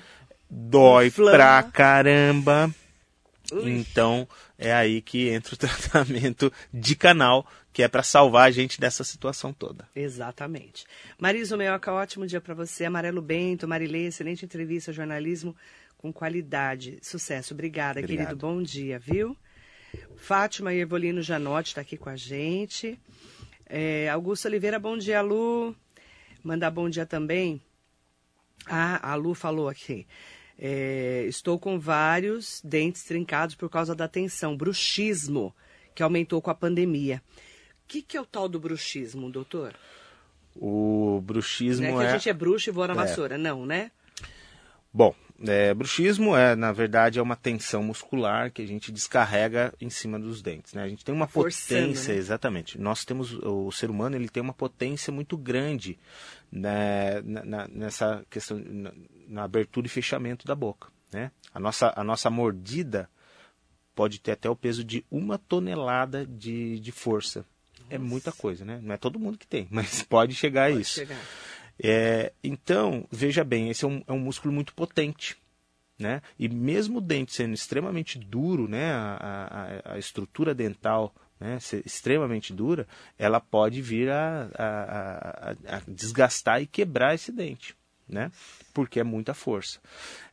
Dói 0.47 1.07
Inflama. 1.07 1.31
pra 1.31 1.63
caramba. 1.63 2.71
Ui. 3.51 3.71
Então 3.71 4.27
é 4.55 4.71
aí 4.71 5.01
que 5.01 5.29
entra 5.29 5.55
o 5.55 5.57
tratamento 5.57 6.53
de 6.71 6.95
canal, 6.95 7.43
que 7.73 7.81
é 7.81 7.87
para 7.87 8.03
salvar 8.03 8.49
a 8.49 8.51
gente 8.51 8.79
dessa 8.79 9.03
situação 9.03 9.51
toda. 9.51 9.89
Exatamente. 9.95 10.85
Marisa 11.17 11.57
Meoca, 11.57 11.91
ótimo 11.91 12.27
dia 12.27 12.39
para 12.39 12.53
você. 12.53 12.85
Amarelo 12.85 13.19
Bento, 13.19 13.67
Marilê, 13.67 14.05
excelente 14.05 14.45
entrevista, 14.45 14.93
jornalismo 14.93 15.55
com 15.97 16.13
qualidade. 16.13 16.99
Sucesso. 17.01 17.55
Obrigada, 17.55 17.99
Obrigado. 17.99 18.27
querido. 18.27 18.47
Bom 18.47 18.61
dia, 18.61 18.99
viu? 18.99 19.35
Fátima 20.15 20.73
Ervolino 20.73 21.21
Janotti 21.21 21.69
está 21.69 21.81
aqui 21.81 21.97
com 21.97 22.09
a 22.09 22.15
gente. 22.15 22.99
É, 23.65 24.09
Augusto 24.09 24.47
Oliveira, 24.47 24.79
bom 24.79 24.97
dia, 24.97 25.21
Lu. 25.21 25.75
Mandar 26.43 26.71
bom 26.71 26.89
dia 26.89 27.05
também. 27.05 27.61
Ah, 28.65 29.11
a 29.11 29.15
Lu 29.15 29.33
falou 29.33 29.67
aqui. 29.67 30.05
É, 30.57 31.25
estou 31.27 31.59
com 31.59 31.79
vários 31.79 32.61
dentes 32.63 33.03
trincados 33.03 33.55
por 33.55 33.69
causa 33.69 33.95
da 33.95 34.07
tensão, 34.07 34.55
bruxismo, 34.55 35.53
que 35.93 36.03
aumentou 36.03 36.41
com 36.41 36.49
a 36.51 36.55
pandemia. 36.55 37.21
O 37.83 37.87
que, 37.87 38.01
que 38.01 38.15
é 38.15 38.21
o 38.21 38.25
tal 38.25 38.47
do 38.47 38.59
bruxismo, 38.59 39.29
doutor? 39.29 39.75
O 40.55 41.21
bruxismo 41.23 41.87
Não 41.87 42.01
é 42.01 42.05
que 42.05 42.07
é. 42.07 42.09
a 42.09 42.17
gente 42.17 42.29
é 42.29 42.33
bruxo 42.33 42.69
e 42.69 42.71
voa 42.71 42.87
na 42.87 42.93
é. 42.93 42.97
vassoura, 42.97 43.37
não, 43.37 43.65
né? 43.65 43.91
Bom, 44.93 45.15
é, 45.45 45.73
bruxismo 45.73 46.35
é, 46.35 46.55
na 46.55 46.71
verdade, 46.71 47.19
é 47.19 47.21
uma 47.21 47.35
tensão 47.35 47.83
muscular 47.83 48.51
que 48.51 48.61
a 48.61 48.65
gente 48.65 48.91
descarrega 48.91 49.73
em 49.81 49.89
cima 49.89 50.19
dos 50.19 50.41
dentes. 50.41 50.73
Né? 50.73 50.83
A 50.83 50.87
gente 50.87 51.03
tem 51.03 51.13
uma 51.13 51.27
Forçando, 51.27 51.81
potência, 51.87 52.13
né? 52.13 52.19
exatamente. 52.19 52.77
Nós 52.79 53.03
temos, 53.05 53.33
o 53.33 53.71
ser 53.71 53.89
humano 53.89 54.15
ele 54.15 54.29
tem 54.29 54.41
uma 54.41 54.53
potência 54.53 55.11
muito 55.11 55.37
grande 55.37 55.97
né, 56.51 57.21
na- 57.23 57.67
nessa 57.67 58.25
questão, 58.29 58.57
na, 58.59 58.91
na 59.27 59.43
abertura 59.43 59.87
e 59.87 59.89
fechamento 59.89 60.45
da 60.45 60.55
boca. 60.55 60.89
Né? 61.11 61.31
A, 61.53 61.59
nossa, 61.59 61.93
a 61.95 62.03
nossa 62.03 62.29
mordida 62.29 63.09
pode 63.95 64.19
ter 64.19 64.31
até 64.31 64.49
o 64.49 64.55
peso 64.55 64.83
de 64.83 65.05
uma 65.11 65.37
tonelada 65.37 66.25
de, 66.25 66.79
de 66.79 66.91
força. 66.91 67.45
É 67.89 67.97
muita 67.97 68.31
coisa, 68.31 68.63
né? 68.65 68.79
Não 68.81 68.93
é 68.95 68.97
todo 68.97 69.19
mundo 69.19 69.37
que 69.37 69.45
tem, 69.45 69.67
mas 69.71 70.01
pode 70.03 70.33
chegar 70.33 70.67
a 70.67 70.69
Pode 70.69 70.81
isso. 70.81 70.93
chegar. 70.95 71.19
É, 71.81 72.31
então, 72.43 73.05
veja 73.11 73.43
bem, 73.43 73.69
esse 73.69 73.85
é 73.85 73.87
um, 73.87 74.03
é 74.07 74.11
um 74.11 74.19
músculo 74.19 74.53
muito 74.53 74.73
potente. 74.73 75.37
Né? 75.97 76.21
E 76.39 76.49
mesmo 76.49 76.97
o 76.97 77.01
dente 77.01 77.33
sendo 77.33 77.53
extremamente 77.53 78.17
duro, 78.17 78.67
né? 78.67 78.91
a, 78.91 79.81
a, 79.85 79.93
a 79.93 79.97
estrutura 79.99 80.53
dental 80.53 81.13
né? 81.39 81.57
extremamente 81.85 82.51
dura, 82.51 82.87
ela 83.17 83.39
pode 83.39 83.81
vir 83.81 84.09
a, 84.09 84.49
a, 84.57 85.51
a- 85.77 85.81
desgastar 85.87 86.61
e 86.61 86.67
quebrar 86.67 87.13
esse 87.15 87.31
dente. 87.31 87.75
Né? 88.09 88.31
Porque 88.73 88.99
é 88.99 89.03
muita 89.03 89.33
força. 89.33 89.79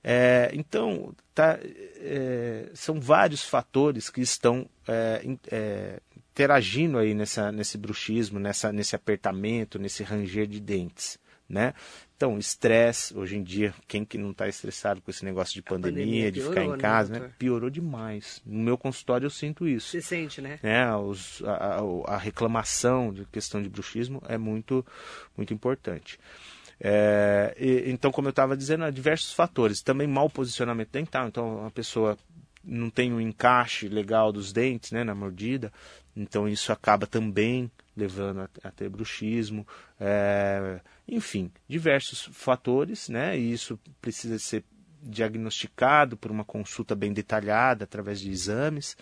É, 0.02 0.50
então, 0.54 1.14
tá, 1.34 1.58
é, 1.62 2.68
são 2.74 3.00
vários 3.00 3.44
fatores 3.44 4.10
que 4.10 4.20
estão 4.20 4.68
é, 4.88 5.24
é, 5.50 6.00
interagindo 6.30 6.98
aí 6.98 7.14
nessa, 7.14 7.52
nesse 7.52 7.78
bruxismo, 7.78 8.40
nessa, 8.40 8.72
nesse 8.72 8.96
apertamento, 8.96 9.78
nesse 9.78 10.02
ranger 10.02 10.46
de 10.46 10.58
dentes. 10.58 11.18
Né? 11.50 11.74
Então, 12.16 12.38
estresse, 12.38 13.12
hoje 13.18 13.36
em 13.36 13.42
dia, 13.42 13.74
quem 13.88 14.04
que 14.04 14.16
não 14.16 14.30
está 14.30 14.46
estressado 14.46 15.00
com 15.00 15.10
esse 15.10 15.24
negócio 15.24 15.52
de 15.54 15.62
pandemia, 15.62 16.04
pandemia 16.04 16.30
de 16.30 16.40
ficar 16.40 16.62
em 16.64 16.70
né, 16.70 16.76
casa, 16.76 17.12
né? 17.12 17.18
doutor? 17.18 17.36
Piorou 17.36 17.68
demais. 17.68 18.40
No 18.46 18.62
meu 18.62 18.78
consultório 18.78 19.26
eu 19.26 19.30
sinto 19.30 19.66
isso 19.66 19.88
Você 19.90 20.00
sente, 20.00 20.40
né? 20.40 20.60
né, 20.62 20.94
os- 20.94 21.42
a, 21.44 21.82
a- 22.06 22.16
reclamação 22.18 23.12
de 23.12 23.24
questão 23.24 23.60
de 23.60 23.68
bruxismo 23.68 24.22
é 24.28 24.38
muito, 24.38 24.86
muito 25.36 25.52
importante. 25.52 26.20
É, 26.78 27.52
e- 27.58 27.90
então, 27.90 28.12
como 28.12 28.28
eu 28.28 28.30
estava 28.30 28.56
dizendo, 28.56 28.84
há 28.84 28.90
diversos 28.90 29.32
fatores. 29.32 29.82
Também 29.82 30.06
mau 30.06 30.30
posicionamento 30.30 30.90
dental. 30.92 31.26
Então, 31.26 31.66
a 31.66 31.70
pessoa 31.72 32.16
não 32.62 32.90
tem 32.90 33.12
um 33.12 33.20
encaixe 33.20 33.88
legal 33.88 34.30
dos 34.30 34.52
dentes 34.52 34.92
né, 34.92 35.02
na 35.02 35.16
mordida. 35.16 35.72
Então 36.14 36.48
isso 36.48 36.72
acaba 36.72 37.06
também 37.06 37.70
levando 37.96 38.40
a, 38.40 38.48
a 38.64 38.70
ter 38.70 38.88
bruxismo, 38.88 39.66
é, 39.98 40.80
enfim, 41.10 41.50
diversos 41.68 42.28
fatores, 42.32 43.08
né? 43.08 43.36
E 43.36 43.52
isso 43.52 43.78
precisa 44.00 44.38
ser 44.38 44.64
diagnosticado 45.02 46.16
por 46.16 46.30
uma 46.30 46.44
consulta 46.44 46.94
bem 46.94 47.12
detalhada 47.12 47.84
através 47.84 48.20
de 48.20 48.30
exames. 48.30 48.96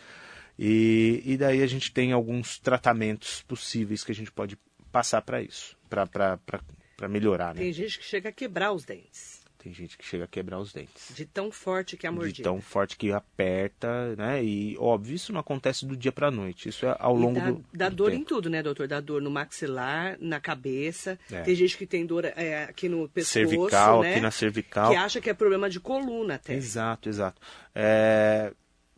E, 0.58 1.22
e 1.24 1.36
daí 1.36 1.62
a 1.62 1.66
gente 1.66 1.92
tem 1.92 2.12
alguns 2.12 2.58
tratamentos 2.58 3.42
possíveis 3.42 4.02
que 4.02 4.10
a 4.10 4.14
gente 4.14 4.32
pode 4.32 4.58
passar 4.90 5.22
para 5.22 5.42
isso, 5.42 5.76
para 5.88 7.08
melhorar. 7.08 7.54
Né? 7.54 7.60
Tem 7.60 7.72
gente 7.72 7.98
que 7.98 8.04
chega 8.04 8.30
a 8.30 8.32
quebrar 8.32 8.72
os 8.72 8.84
dentes. 8.84 9.37
Tem 9.60 9.72
gente 9.74 9.98
que 9.98 10.04
chega 10.06 10.22
a 10.24 10.28
quebrar 10.28 10.60
os 10.60 10.72
dentes. 10.72 11.12
De 11.14 11.26
tão 11.26 11.50
forte 11.50 11.96
que 11.96 12.06
é 12.06 12.08
a 12.08 12.12
mordida. 12.12 12.36
De 12.36 12.42
tão 12.44 12.60
forte 12.60 12.96
que 12.96 13.10
aperta, 13.10 14.14
né? 14.16 14.42
E, 14.42 14.76
óbvio, 14.78 15.16
isso 15.16 15.32
não 15.32 15.40
acontece 15.40 15.84
do 15.84 15.96
dia 15.96 16.12
para 16.12 16.30
noite. 16.30 16.68
Isso 16.68 16.86
é 16.86 16.96
ao 16.98 17.14
longo 17.14 17.40
dá, 17.40 17.50
do 17.50 17.64
Dá 17.74 17.88
do 17.88 17.96
dor 17.96 18.10
tempo. 18.12 18.22
em 18.22 18.24
tudo, 18.24 18.48
né, 18.48 18.62
doutor? 18.62 18.86
Dá 18.86 19.00
dor 19.00 19.20
no 19.20 19.30
maxilar, 19.30 20.16
na 20.20 20.38
cabeça. 20.40 21.18
É. 21.30 21.42
Tem 21.42 21.54
gente 21.56 21.76
que 21.76 21.86
tem 21.86 22.06
dor 22.06 22.24
é, 22.24 22.64
aqui 22.64 22.88
no 22.88 23.08
pescoço, 23.08 23.32
cervical, 23.32 24.02
né? 24.02 24.12
aqui 24.12 24.20
na 24.20 24.30
cervical. 24.30 24.90
Que 24.90 24.96
acha 24.96 25.20
que 25.20 25.28
é 25.28 25.34
problema 25.34 25.68
de 25.68 25.80
coluna 25.80 26.36
até. 26.36 26.54
Exato, 26.54 27.08
exato. 27.08 27.40
É, 27.74 28.52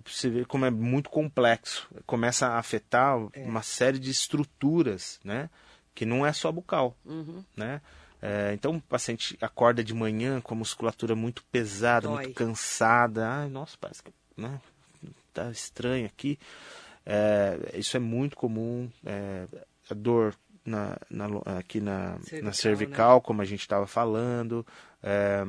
você 0.04 0.28
vê 0.28 0.44
como 0.44 0.66
é 0.66 0.70
muito 0.70 1.08
complexo. 1.08 1.88
Começa 2.04 2.48
a 2.48 2.58
afetar 2.58 3.16
É. 3.32 3.44
uma 3.44 3.62
série 3.62 3.98
de 3.98 4.10
estruturas, 4.10 5.18
né? 5.24 5.48
Que 5.94 6.04
não 6.04 6.24
é 6.26 6.32
só 6.34 6.52
bucal, 6.52 6.96
Uhum. 7.04 7.42
né? 7.56 7.80
É, 8.22 8.52
então 8.52 8.76
o 8.76 8.80
paciente 8.80 9.36
acorda 9.40 9.82
de 9.82 9.94
manhã 9.94 10.40
com 10.40 10.54
a 10.54 10.56
musculatura 10.58 11.14
muito 11.16 11.42
pesada, 11.44 12.06
Dói. 12.06 12.24
muito 12.24 12.34
cansada. 12.34 13.26
Ai, 13.28 13.48
nossa, 13.48 13.76
parece 13.80 14.02
que 14.02 14.12
né, 14.36 14.60
tá 15.32 15.50
estranho 15.50 16.06
aqui. 16.06 16.38
É, 17.06 17.58
isso 17.74 17.96
é 17.96 18.00
muito 18.00 18.36
comum. 18.36 18.90
É, 19.04 19.46
a 19.90 19.94
dor 19.94 20.34
na, 20.64 20.98
na 21.10 21.26
aqui 21.58 21.80
na 21.80 22.18
Cervical, 22.18 22.42
na 22.42 22.52
cervical, 22.52 23.20
como 23.22 23.40
a 23.42 23.44
gente 23.44 23.60
estava 23.60 23.86
falando. 23.86 24.66
É, 25.02 25.44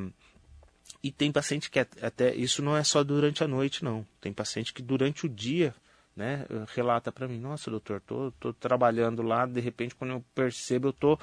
e 1.02 1.10
tem 1.12 1.30
paciente 1.32 1.70
que 1.70 1.78
at- 1.78 2.02
até 2.02 2.34
isso 2.34 2.62
não 2.62 2.76
é 2.76 2.82
só 2.84 3.02
durante 3.04 3.44
a 3.44 3.48
noite, 3.48 3.84
não. 3.84 4.06
Tem 4.20 4.32
paciente 4.32 4.72
que 4.72 4.80
durante 4.82 5.26
o 5.26 5.28
dia, 5.28 5.74
né, 6.16 6.46
relata 6.74 7.10
para 7.12 7.28
mim: 7.28 7.38
Nossa, 7.38 7.70
doutor, 7.70 8.00
tô, 8.00 8.32
tô 8.40 8.52
trabalhando 8.52 9.20
lá, 9.22 9.44
de 9.46 9.60
repente 9.60 9.94
quando 9.94 10.12
eu 10.12 10.24
percebo 10.34 10.88
eu 10.88 10.92
tô 10.92 11.18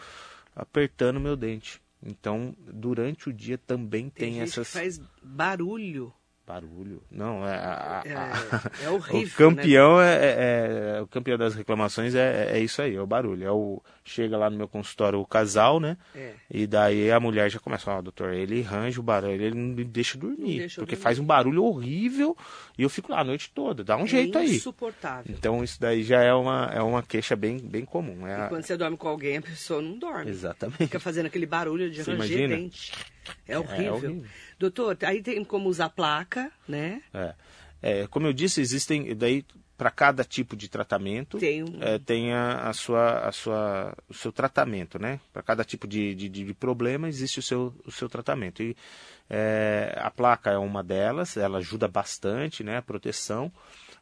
apertando 0.59 1.19
meu 1.19 1.35
dente. 1.35 1.81
Então, 2.01 2.55
durante 2.59 3.29
o 3.29 3.33
dia 3.33 3.57
também 3.57 4.09
Tem, 4.09 4.31
tem, 4.31 4.33
gente 4.39 4.49
essas 4.49 4.67
que 4.67 4.73
faz 4.73 5.01
barulho. 5.21 6.13
Barulho. 6.53 7.01
Não, 7.11 7.47
é, 7.47 7.53
a- 7.55 8.01
a- 8.05 8.09
É, 8.81 8.85
é 8.85 8.89
horrível, 8.89 9.27
o 9.27 9.37
campeão 9.37 10.01
é, 10.01 10.15
é- 10.15 10.95
é- 10.97 11.01
o 11.01 11.07
campeão 11.07 11.37
das 11.37 11.53
reclamações 11.53 12.15
é, 12.15 12.51
é 12.53 12.59
isso 12.59 12.81
aí, 12.81 12.95
é 12.95 13.01
o 13.01 13.05
barulho. 13.05 13.45
É 13.45 13.51
o 13.51 13.81
chega 14.03 14.35
lá 14.35 14.49
no 14.49 14.57
meu 14.57 14.67
consultório 14.67 15.19
o 15.19 15.25
casal, 15.25 15.79
né? 15.79 15.89
né? 16.15 16.21
É. 16.21 16.33
E 16.49 16.65
daí 16.65 17.11
a 17.11 17.19
mulher 17.19 17.47
já 17.51 17.59
começa, 17.59 17.91
ó, 17.91 18.01
doutor, 18.01 18.33
ele 18.33 18.65
arranja 18.67 18.99
o 18.99 19.03
barulho, 19.03 19.33
ele 19.33 19.53
não 19.55 19.75
me 19.75 19.83
deixa 19.83 20.17
dormir, 20.17 20.57
deixa 20.59 20.81
porque 20.81 20.95
dormir. 20.95 21.03
faz 21.03 21.19
um 21.19 21.23
barulho 21.25 21.63
horrível 21.63 22.35
e 22.77 22.81
eu 22.81 22.89
fico 22.89 23.11
lá 23.11 23.19
a 23.19 23.23
noite 23.23 23.51
toda, 23.53 23.83
dá 23.83 23.95
um 23.95 24.07
jeito 24.07 24.35
é 24.37 24.41
aí. 24.41 24.55
insuportável. 24.55 25.25
Então 25.37 25.63
isso 25.63 25.79
daí 25.79 26.01
já 26.01 26.21
é 26.23 26.33
uma, 26.33 26.71
é 26.73 26.81
uma 26.81 27.03
queixa 27.03 27.35
bem, 27.35 27.59
bem 27.59 27.85
comum. 27.85 28.25
É 28.27 28.31
E 28.31 28.41
a- 28.41 28.47
quando 28.47 28.63
você 28.63 28.75
dorme 28.75 28.97
com 28.97 29.07
alguém, 29.07 29.37
a 29.37 29.41
pessoa 29.43 29.79
não 29.79 29.97
dorme. 29.99 30.31
Exatamente. 30.31 30.77
Fica 30.77 30.99
fazendo 30.99 31.27
aquele 31.27 31.45
barulho 31.45 31.89
de 31.91 32.03
Você 32.03 32.11
ranger 32.11 32.25
imagina? 32.39 32.55
dente. 32.55 32.91
É 33.47 33.59
horrível. 33.59 33.93
horrível. 33.93 34.23
Doutor, 34.59 34.97
aí 35.03 35.21
tem 35.21 35.43
como 35.43 35.69
usar 35.69 35.89
placa, 35.89 36.51
né? 36.67 37.01
É. 37.13 37.33
É, 37.81 38.07
como 38.07 38.27
eu 38.27 38.33
disse, 38.33 38.59
existem 38.59 39.15
daí 39.15 39.45
para 39.77 39.89
cada 39.89 40.25
tipo 40.25 40.57
de 40.57 40.67
tratamento 40.67 41.37
Tem 41.37 41.63
um- 41.63 41.81
é, 41.81 41.97
tem 41.97 42.33
a, 42.33 42.67
a 42.67 42.73
sua, 42.73 43.19
a 43.19 43.31
sua, 43.31 43.95
o 44.09 44.13
seu 44.13 44.29
tratamento, 44.33 44.99
né? 44.99 45.21
Para 45.31 45.41
cada 45.41 45.63
tipo 45.63 45.87
de, 45.87 46.13
de, 46.13 46.27
de 46.27 46.53
problema 46.53 47.07
existe 47.07 47.39
o 47.39 47.41
seu, 47.41 47.73
o 47.85 47.91
seu 47.91 48.09
tratamento. 48.09 48.61
E 48.61 48.75
é, 49.29 49.95
a 49.97 50.11
placa 50.11 50.51
é 50.51 50.57
uma 50.57 50.83
delas, 50.83 51.37
ela 51.37 51.59
ajuda 51.59 51.87
bastante, 51.87 52.61
né? 52.61 52.75
A 52.77 52.81
proteção, 52.81 53.49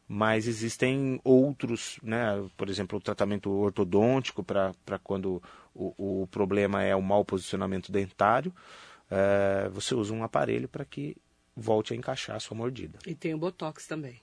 mas 0.08 0.48
existem 0.48 1.20
outros, 1.22 2.00
né? 2.02 2.44
Por 2.56 2.68
exemplo, 2.68 2.98
o 2.98 3.00
tratamento 3.00 3.48
ortodôntico 3.48 4.42
para 4.42 4.74
quando 5.04 5.40
o, 5.72 6.22
o 6.22 6.26
problema 6.26 6.82
é 6.82 6.96
o 6.96 7.02
mau 7.02 7.24
posicionamento 7.24 7.92
dentário. 7.92 8.52
É, 9.10 9.68
você 9.70 9.94
usa 9.94 10.12
um 10.12 10.22
aparelho 10.22 10.68
para 10.68 10.84
que 10.84 11.16
volte 11.56 11.92
a 11.92 11.96
encaixar 11.96 12.36
a 12.36 12.40
sua 12.40 12.56
mordida. 12.56 12.98
E 13.06 13.14
tem 13.14 13.34
o 13.34 13.38
Botox 13.38 13.86
também. 13.86 14.20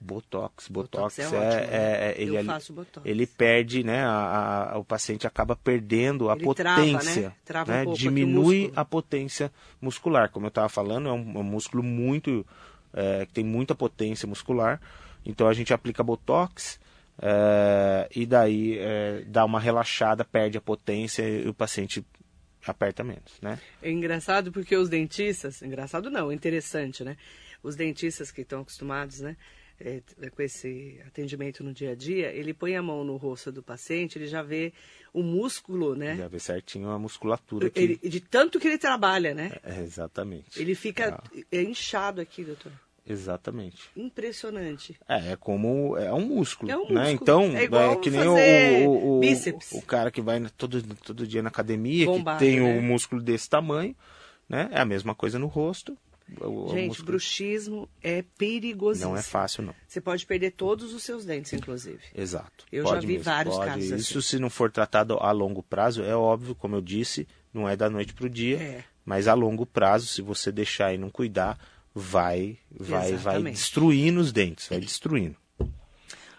Botox, 0.00 0.66
Botox 0.68 1.16
Botox, 1.16 1.18
é 1.18 1.22
é, 1.22 1.26
ótimo, 1.26 1.42
é- 1.42 1.66
né? 1.66 1.68
é- 2.10 2.14
ele, 2.20 2.30
Eu 2.32 2.38
ali- 2.38 2.46
faço 2.46 2.72
Botox. 2.72 3.06
ele 3.06 3.24
perde, 3.26 3.84
né? 3.84 4.02
A, 4.02 4.72
a- 4.72 4.78
o 4.78 4.84
paciente 4.84 5.26
acaba 5.28 5.54
perdendo 5.54 6.28
a 6.28 6.34
Ele 6.34 6.54
trava, 6.54 6.80
potência, 6.80 7.28
né? 7.28 7.34
Trava 7.44 7.70
um 7.70 7.74
né, 7.74 7.84
pouco 7.84 7.96
aqui 7.96 8.06
o 8.08 8.10
diminui 8.10 8.72
a 8.74 8.84
potência 8.84 9.52
muscular. 9.80 10.28
Como 10.30 10.46
eu 10.46 10.48
estava 10.48 10.68
falando, 10.68 11.08
é 11.08 11.12
um, 11.12 11.34
é 11.36 11.38
um 11.38 11.44
músculo 11.44 11.82
muito 11.84 12.44
é, 12.92 13.24
que 13.26 13.32
tem 13.32 13.44
muita 13.44 13.74
potência 13.76 14.26
muscular. 14.26 14.80
Então 15.24 15.46
a 15.46 15.52
gente 15.52 15.72
aplica 15.72 16.02
Botox 16.02 16.80
é, 17.20 18.08
e 18.14 18.26
daí 18.26 18.78
é, 18.78 19.22
dá 19.28 19.44
uma 19.44 19.60
relaxada, 19.60 20.24
perde 20.24 20.58
a 20.58 20.60
potência 20.60 21.22
e 21.22 21.48
o 21.48 21.54
paciente 21.54 22.04
aperta 22.66 23.02
menos, 23.02 23.40
né? 23.40 23.58
É 23.82 23.90
engraçado 23.90 24.52
porque 24.52 24.76
os 24.76 24.88
dentistas, 24.88 25.62
engraçado 25.62 26.10
não, 26.10 26.30
é 26.30 26.34
interessante, 26.34 27.02
né? 27.04 27.16
Os 27.62 27.76
dentistas 27.76 28.30
que 28.30 28.42
estão 28.42 28.60
acostumados, 28.60 29.20
né, 29.20 29.36
é, 29.80 30.02
com 30.30 30.42
esse 30.42 31.00
atendimento 31.06 31.64
no 31.64 31.72
dia 31.72 31.90
a 31.92 31.94
dia, 31.94 32.30
ele 32.32 32.54
põe 32.54 32.76
a 32.76 32.82
mão 32.82 33.04
no 33.04 33.16
rosto 33.16 33.50
do 33.50 33.62
paciente, 33.62 34.18
ele 34.18 34.26
já 34.26 34.42
vê 34.42 34.72
o 35.12 35.22
músculo, 35.22 35.94
né? 35.94 36.16
Já 36.16 36.28
vê 36.28 36.38
certinho 36.38 36.88
a 36.90 36.98
musculatura 36.98 37.66
aqui. 37.66 37.80
Ele, 37.80 37.96
de 38.02 38.20
tanto 38.20 38.60
que 38.60 38.68
ele 38.68 38.78
trabalha, 38.78 39.34
né? 39.34 39.52
É, 39.62 39.80
exatamente. 39.80 40.60
Ele 40.60 40.74
fica 40.74 41.20
Ah, 41.22 41.56
inchado 41.56 42.20
aqui, 42.20 42.44
doutor. 42.44 42.72
Exatamente. 43.06 43.90
Impressionante. 43.96 44.98
É, 45.08 45.32
é 45.32 45.36
como. 45.36 45.96
É 45.96 46.12
um 46.12 46.26
músculo. 46.26 46.70
É 46.70 46.76
um 46.76 46.80
né? 46.90 47.10
músculo. 47.10 47.10
Então, 47.10 47.42
É 47.56 47.64
igual 47.64 47.96
que 47.98 48.10
nem 48.10 48.26
o, 48.26 48.88
o, 48.88 49.16
o, 49.18 49.20
bíceps. 49.20 49.72
o 49.72 49.82
cara 49.82 50.10
que 50.10 50.20
vai 50.20 50.40
todo, 50.56 50.82
todo 50.96 51.26
dia 51.26 51.42
na 51.42 51.48
academia, 51.48 52.06
Bombado, 52.06 52.38
que 52.38 52.44
tem 52.44 52.60
né? 52.60 52.78
o 52.78 52.82
músculo 52.82 53.20
desse 53.22 53.48
tamanho, 53.48 53.94
né? 54.48 54.68
É 54.72 54.80
a 54.80 54.84
mesma 54.84 55.14
coisa 55.14 55.38
no 55.38 55.46
rosto. 55.46 55.96
O, 56.40 56.66
o 56.66 56.68
Gente, 56.70 56.88
músculo 56.88 57.06
bruxismo 57.08 57.88
é 58.02 58.24
perigosíssimo. 58.38 59.10
não 59.12 59.18
é 59.18 59.22
fácil, 59.22 59.64
não. 59.64 59.74
Você 59.86 60.00
pode 60.00 60.24
perder 60.24 60.52
todos 60.52 60.94
os 60.94 61.02
seus 61.02 61.24
dentes, 61.26 61.52
inclusive. 61.52 62.00
Exato. 62.14 62.64
Eu 62.72 62.86
já 62.86 63.00
vi 63.00 63.18
vários 63.18 63.54
pode. 63.56 63.68
casos 63.70 63.84
Isso 63.90 64.18
assim. 64.18 64.28
se 64.28 64.38
não 64.38 64.48
for 64.48 64.70
tratado 64.70 65.18
a 65.18 65.30
longo 65.30 65.62
prazo, 65.62 66.02
é 66.02 66.16
óbvio, 66.16 66.54
como 66.54 66.76
eu 66.76 66.80
disse, 66.80 67.26
não 67.52 67.68
é 67.68 67.76
da 67.76 67.90
noite 67.90 68.14
para 68.14 68.24
o 68.26 68.30
dia, 68.30 68.56
É. 68.56 68.84
mas 69.04 69.28
a 69.28 69.34
longo 69.34 69.66
prazo, 69.66 70.06
se 70.06 70.22
você 70.22 70.50
deixar 70.50 70.94
e 70.94 70.96
não 70.98 71.10
cuidar, 71.10 71.58
vai, 71.94 72.58
vai, 72.70 73.00
vai 73.00 73.12
Exatamente. 73.12 73.54
destruindo 73.54 74.20
os 74.20 74.32
dentes, 74.32 74.68
vai 74.68 74.80
destruindo. 74.80 75.36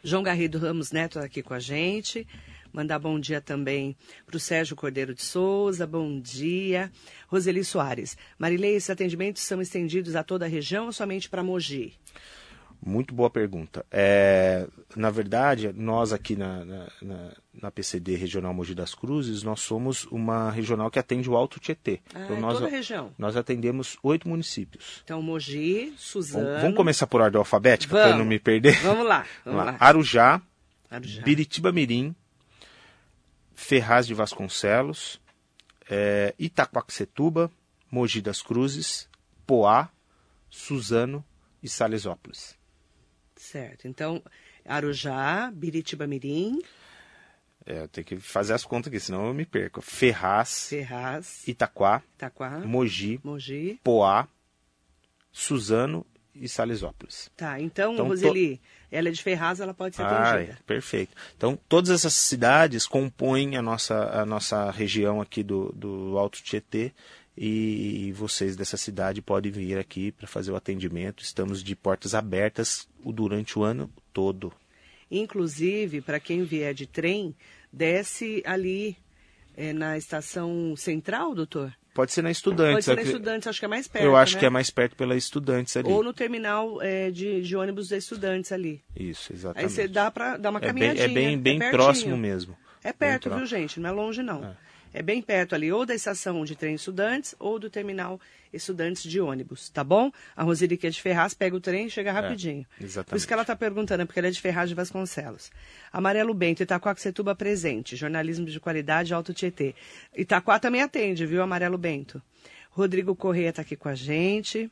João 0.03 0.23
Garrido 0.23 0.57
Ramos 0.57 0.91
Neto 0.91 1.19
tá 1.19 1.25
aqui 1.25 1.41
com 1.41 1.53
a 1.53 1.59
gente. 1.59 2.27
Mandar 2.73 2.97
bom 2.97 3.19
dia 3.19 3.39
também 3.39 3.95
para 4.25 4.35
o 4.35 4.39
Sérgio 4.39 4.75
Cordeiro 4.75 5.13
de 5.13 5.21
Souza, 5.21 5.85
bom 5.85 6.19
dia. 6.19 6.91
Roseli 7.27 7.63
Soares. 7.63 8.17
Marilei, 8.37 8.75
esses 8.75 8.89
atendimentos 8.89 9.43
são 9.43 9.61
estendidos 9.61 10.15
a 10.15 10.23
toda 10.23 10.45
a 10.45 10.47
região 10.47 10.87
ou 10.87 10.91
somente 10.91 11.29
para 11.29 11.43
Mogi? 11.43 11.93
Muito 12.85 13.15
boa 13.15 13.29
pergunta. 13.29 13.85
É, 13.89 14.67
na 14.93 15.09
verdade, 15.09 15.71
nós 15.73 16.11
aqui 16.11 16.35
na, 16.35 16.65
na, 16.65 16.87
na- 17.61 17.71
PCD 17.71 18.15
Regional 18.17 18.53
Mogi 18.53 18.75
das 18.75 18.93
Cruzes, 18.93 19.41
nós 19.41 19.61
somos 19.61 20.03
uma 20.07 20.51
regional 20.51 20.91
que 20.91 20.99
atende 20.99 21.29
o 21.29 21.35
Alto 21.37 21.59
Tietê. 21.61 22.01
Ah, 22.13 22.19
Então, 22.25 22.35
é 22.35 22.39
nós, 22.41 22.53
toda 22.55 22.67
a 22.67 22.69
região. 22.69 23.13
nós 23.17 23.37
atendemos 23.37 23.97
oito 24.03 24.27
municípios. 24.27 25.01
Então, 25.03 25.21
Mogi, 25.21 25.93
Suzano. 25.97 26.45
Vamos, 26.45 26.61
vamos 26.61 26.77
começar 26.77 27.07
por 27.07 27.21
ordem 27.21 27.39
alfabética, 27.39 27.95
para 27.95 28.17
não 28.17 28.25
me 28.25 28.37
perder? 28.37 28.77
Vamos 28.81 29.07
lá, 29.07 29.19
vamos 29.45 29.59
Vamos 29.59 29.65
lá. 29.65 29.71
lá. 29.71 29.77
Arujá, 29.79 30.41
Arujá. 30.91 31.21
Biritiba 31.23 31.71
Mirim, 31.71 32.13
Ferraz 33.55 34.05
de 34.07 34.13
Vasconcelos, 34.13 35.21
é, 35.89 36.33
Itaquaquecetuba, 36.37 37.49
Mogi 37.89 38.21
das 38.21 38.41
Cruzes, 38.41 39.07
Poá, 39.47 39.89
Suzano 40.49 41.23
e 41.61 41.69
Salesópolis. 41.69 42.61
Certo. 43.43 43.87
Então, 43.87 44.23
Arujá, 44.65 45.51
Biritiba 45.53 46.07
Mirim, 46.07 46.61
É, 47.65 47.81
eu 47.81 47.87
tenho 47.87 48.05
que 48.07 48.17
fazer 48.17 48.53
as 48.53 48.63
contas 48.65 48.87
aqui, 48.87 48.99
senão 48.99 49.25
eu 49.27 49.33
me 49.33 49.45
perco. 49.45 49.81
Ferraz, 49.81 50.67
Ferraz, 50.69 51.47
Itaquá, 51.47 52.01
Itaquá, 52.15 52.59
Mogi, 52.59 53.19
Mogi. 53.23 53.79
Poá, 53.83 54.27
Suzano 55.31 56.05
e 56.35 56.47
Salesópolis. 56.49 57.29
Tá, 57.37 57.59
então, 57.59 57.93
Então, 57.93 58.05
to- 58.05 58.09
Roseli, 58.11 58.61
ela 58.91 59.07
é 59.09 59.11
de 59.11 59.21
Ferraz, 59.21 59.59
ela 59.59 59.73
pode 59.73 59.95
ser 59.95 60.01
Ah, 60.03 60.31
atendida. 60.33 60.53
é, 60.59 60.63
perfeito. 60.65 61.15
Então, 61.37 61.57
todas 61.69 61.89
essas 61.91 62.13
cidades 62.13 62.85
compõem 62.87 63.55
a 63.55 63.61
nossa, 63.61 63.95
a 64.21 64.25
nossa 64.25 64.69
região 64.71 65.21
aqui 65.21 65.43
do, 65.43 65.71
do 65.73 66.17
Alto 66.17 66.41
Tietê 66.43 66.91
e 67.37 68.11
vocês 68.13 68.55
dessa 68.55 68.77
cidade 68.77 69.21
podem 69.21 69.51
vir 69.51 69.77
aqui 69.77 70.11
para 70.11 70.27
fazer 70.27 70.51
o 70.51 70.55
atendimento. 70.55 71.23
Estamos 71.23 71.63
de 71.63 71.75
portas 71.75 72.13
abertas 72.13 72.87
durante 73.03 73.57
o 73.57 73.63
ano 73.63 73.89
todo. 74.11 74.53
Inclusive, 75.09 76.01
para 76.01 76.19
quem 76.19 76.43
vier 76.43 76.73
de 76.73 76.87
trem, 76.87 77.35
desce 77.71 78.41
ali 78.45 78.97
é, 79.55 79.73
na 79.73 79.97
estação 79.97 80.75
central, 80.75 81.35
doutor? 81.35 81.73
Pode 81.93 82.11
ser 82.11 82.23
na 82.23 82.31
Estudantes. 82.31 82.73
Pode 82.73 82.85
ser 82.85 82.95
na 82.95 83.01
Estudantes, 83.03 83.47
acho 83.47 83.59
que 83.59 83.65
é 83.65 83.67
mais 83.67 83.87
perto. 83.87 84.03
Eu 84.03 84.15
acho 84.15 84.33
né? 84.33 84.39
que 84.39 84.45
é 84.47 84.49
mais 84.49 84.71
perto 84.71 84.95
pela 84.95 85.15
Estudantes 85.15 85.77
ali. 85.77 85.89
Ou 85.89 86.03
no 86.03 86.11
terminal 86.11 86.81
é, 86.81 87.11
de, 87.11 87.41
de 87.41 87.55
ônibus 87.55 87.89
da 87.89 87.97
Estudantes 87.97 88.51
ali. 88.51 88.81
Isso, 88.95 89.31
Aí 89.31 89.37
exatamente. 89.37 89.71
você 89.71 89.87
dá 89.87 90.09
para 90.09 90.37
dar 90.37 90.49
uma 90.49 90.57
é 90.57 90.61
bem, 90.61 90.69
caminhadinha. 90.69 91.05
é 91.05 91.07
bem, 91.07 91.37
bem 91.37 91.59
pertinho. 91.59 91.79
próximo 91.79 92.17
mesmo. 92.17 92.57
É 92.83 92.91
perto, 92.91 93.29
Bem 93.29 93.37
viu, 93.37 93.47
gente? 93.47 93.79
Não 93.79 93.89
é 93.89 93.93
longe, 93.93 94.21
não. 94.21 94.43
É. 94.43 94.57
bem 95.01 95.21
perto 95.21 95.55
ali, 95.55 95.71
ou 95.71 95.85
da 95.85 95.95
estação 95.95 96.45
de 96.45 96.55
trem 96.55 96.75
Estudantes, 96.75 97.33
ou 97.39 97.57
do 97.57 97.69
terminal 97.69 98.19
Estudantes 98.53 99.01
de 99.03 99.19
ônibus, 99.19 99.69
tá 99.69 99.83
bom? 99.83 100.11
A 100.35 100.43
Roseli, 100.43 100.77
que 100.77 100.85
é 100.85 100.89
de 100.89 101.01
Ferraz, 101.01 101.33
pega 101.33 101.55
o 101.55 101.59
trem 101.59 101.87
e 101.87 101.89
chega 101.89 102.11
rapidinho. 102.11 102.63
Por 102.77 102.85
isso 102.85 102.93
exatamente. 102.99 103.27
que 103.27 103.33
ela 103.33 103.41
está 103.41 103.55
perguntando, 103.55 104.03
é 104.03 104.05
porque 104.05 104.19
ela 104.19 104.27
é 104.27 104.31
de 104.31 104.39
Ferraz 104.39 104.69
de 104.69 104.75
Vasconcelos. 104.75 105.51
Amarelo 105.91 106.33
Bento, 106.35 106.61
Itacoaxetuba 106.61 107.33
presente, 107.33 107.95
jornalismo 107.95 108.45
de 108.45 108.59
qualidade, 108.59 109.13
Alto 109.13 109.33
Tietê. 109.33 109.73
Itaquá 110.15 110.59
também 110.59 110.81
atende, 110.81 111.25
viu, 111.25 111.41
Amarelo 111.41 111.77
Bento? 111.79 112.21
Rodrigo 112.69 113.15
Correia 113.15 113.49
está 113.49 113.63
aqui 113.63 113.75
com 113.75 113.89
a 113.89 113.95
gente. 113.95 114.69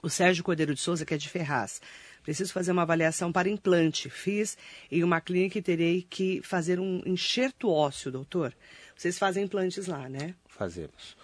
O 0.00 0.08
Sérgio 0.08 0.44
Cordeiro 0.44 0.74
de 0.74 0.80
Souza, 0.80 1.04
que 1.04 1.14
é 1.14 1.16
de 1.16 1.28
Ferraz. 1.28 1.80
Preciso 2.28 2.52
fazer 2.52 2.72
uma 2.72 2.82
avaliação 2.82 3.32
para 3.32 3.48
implante. 3.48 4.10
Fiz 4.10 4.58
em 4.92 5.02
uma 5.02 5.18
clínica 5.18 5.58
e 5.58 5.62
terei 5.62 6.02
que 6.02 6.42
fazer 6.42 6.78
um 6.78 7.00
enxerto 7.06 7.70
ósseo, 7.70 8.12
doutor. 8.12 8.54
Vocês 8.94 9.18
fazem 9.18 9.44
implantes 9.44 9.86
lá, 9.86 10.10
né? 10.10 10.34
Fazemos. 10.46 11.16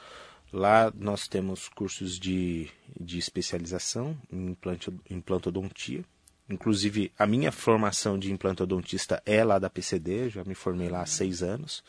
Lá 0.50 0.90
nós 0.96 1.28
temos 1.28 1.68
cursos 1.68 2.18
de, 2.18 2.70
de 2.98 3.18
especialização 3.18 4.16
em 4.32 4.46
implante, 4.52 4.90
implantodontia. 5.10 6.02
Inclusive, 6.48 7.12
a 7.18 7.26
minha 7.26 7.52
formação 7.52 8.18
de 8.18 8.32
implantodontista 8.32 9.22
é 9.26 9.44
lá 9.44 9.58
da 9.58 9.68
PCD, 9.68 10.30
já 10.30 10.42
me 10.42 10.54
formei 10.54 10.88
lá 10.88 11.02
há 11.02 11.06
seis 11.06 11.42
anos. 11.42 11.84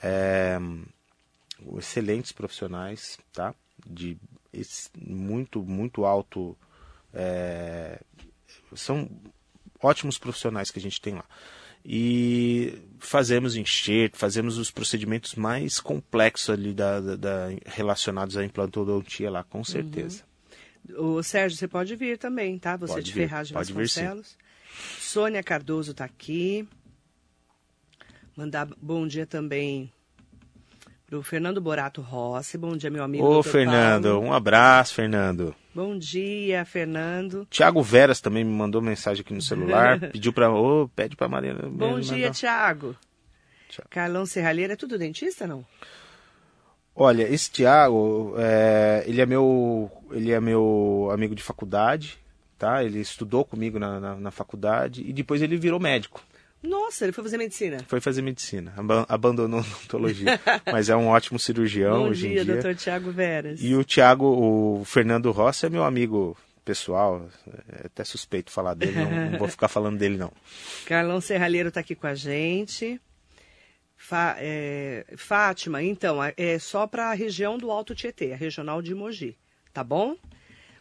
É, 0.00 0.56
excelentes 1.78 2.30
profissionais, 2.30 3.18
tá? 3.32 3.56
De 3.84 4.16
esse- 4.52 4.88
muito, 4.96 5.64
muito 5.64 6.04
alto. 6.04 6.56
É, 7.14 8.00
são 8.74 9.08
ótimos 9.82 10.18
profissionais 10.18 10.70
que 10.70 10.78
a 10.78 10.82
gente 10.82 11.00
tem 11.00 11.14
lá. 11.14 11.24
E 11.84 12.78
fazemos 12.98 13.56
enxerto, 13.56 14.16
fazemos 14.18 14.58
os 14.58 14.70
procedimentos 14.70 15.34
mais 15.34 15.80
complexos 15.80 16.50
ali 16.50 16.74
da, 16.74 17.00
da- 17.00 17.16
da- 17.16 17.48
relacionados 17.64 18.36
à 18.36 18.44
implantodontia 18.44 19.30
lá, 19.30 19.42
com 19.44 19.64
certeza. 19.64 20.22
O 20.96 21.22
Sérgio, 21.22 21.56
você 21.58 21.66
pode 21.68 21.96
vir 21.96 22.18
também, 22.18 22.58
tá? 22.58 22.76
Você 22.76 22.92
Pode 22.94 23.06
de 23.06 23.12
vir, 23.12 23.20
Ferraz 23.28 23.48
de 23.48 23.54
pode 23.54 23.72
vir. 23.72 23.78
Vasconcelos. 23.82 24.36
Sônia 24.98 25.42
Cardoso 25.42 25.92
está 25.92 26.04
aqui. 26.04 26.68
Mandar 28.36 28.66
bom 28.80 29.06
dia 29.06 29.26
também 29.26 29.92
para 31.06 31.18
o 31.18 31.22
Fernando 31.22 31.60
Borato 31.60 32.00
Rossi. 32.00 32.56
Bom 32.56 32.76
dia, 32.76 32.90
meu 32.90 33.02
amigo. 33.04 33.24
Ô. 33.24 33.42
Fernando, 33.42 34.04
Paulo. 34.10 34.26
um 34.26 34.32
abraço, 34.32 34.94
Fernando. 34.94 35.54
Bom 35.74 35.96
dia, 35.96 36.64
Fernando. 36.64 37.46
Tiago 37.48 37.82
Veras 37.82 38.20
também 38.20 38.42
me 38.42 38.52
mandou 38.52 38.82
mensagem 38.82 39.20
aqui 39.20 39.32
no 39.32 39.40
celular, 39.40 40.00
pediu 40.10 40.32
para, 40.32 40.52
ô, 40.52 40.88
pede 40.88 41.14
para 41.16 41.28
Mariana. 41.28 41.68
Bom 41.68 42.00
dia. 42.00 42.30
Tiago. 42.30 42.96
Carlão 43.88 44.26
Serralheira, 44.26 44.72
é 44.72 44.76
tudo 44.76 44.98
dentista, 44.98 45.46
não? 45.46 45.64
Olha, 46.94 47.22
esse 47.22 47.50
Tiago, 47.50 48.34
é, 48.36 49.04
ele 49.06 49.20
é 49.20 49.26
meu, 49.26 49.90
ele 50.10 50.32
é 50.32 50.40
meu 50.40 51.08
amigo 51.12 51.36
de 51.36 51.42
faculdade, 51.42 52.18
tá? 52.58 52.82
Ele 52.82 52.98
estudou 52.98 53.44
comigo 53.44 53.78
na, 53.78 54.00
na, 54.00 54.16
na 54.16 54.30
faculdade 54.32 55.02
e 55.06 55.12
depois 55.12 55.40
ele 55.40 55.56
virou 55.56 55.78
médico. 55.78 56.20
Nossa, 56.62 57.04
ele 57.04 57.12
foi 57.12 57.24
fazer 57.24 57.38
medicina. 57.38 57.78
Foi 57.88 58.00
fazer 58.00 58.20
medicina, 58.22 58.72
aba- 58.76 59.06
abandonou 59.08 59.60
a 59.60 59.62
odontologia, 59.62 60.38
mas 60.70 60.88
é 60.90 60.96
um 60.96 61.08
ótimo 61.08 61.38
cirurgião 61.38 62.02
Bom 62.04 62.08
hoje 62.10 62.28
dia, 62.28 62.42
em 62.42 62.44
dia. 62.44 62.54
doutor 62.54 62.74
Tiago 62.74 63.10
Veras. 63.10 63.60
E 63.62 63.74
o 63.74 63.82
Tiago, 63.82 64.26
o 64.26 64.84
Fernando 64.84 65.30
Rossi 65.30 65.64
é 65.66 65.70
meu 65.70 65.84
amigo 65.84 66.36
pessoal, 66.64 67.26
é 67.72 67.86
até 67.86 68.04
suspeito 68.04 68.50
falar 68.50 68.74
dele, 68.74 68.92
não, 68.92 69.30
não 69.30 69.38
vou 69.38 69.48
ficar 69.48 69.68
falando 69.68 69.98
dele 69.98 70.16
não. 70.18 70.30
Carlão 70.86 71.20
Serralheiro 71.20 71.68
está 71.68 71.80
aqui 71.80 71.94
com 71.94 72.06
a 72.06 72.14
gente. 72.14 73.00
Fa- 73.96 74.36
é, 74.38 75.04
Fátima, 75.16 75.82
então, 75.82 76.18
é 76.36 76.58
só 76.58 76.86
para 76.86 77.10
a 77.10 77.14
região 77.14 77.58
do 77.58 77.70
Alto 77.70 77.94
Tietê, 77.94 78.32
a 78.32 78.36
regional 78.36 78.80
de 78.80 78.94
Mogi, 78.94 79.36
tá 79.72 79.84
bom? 79.84 80.16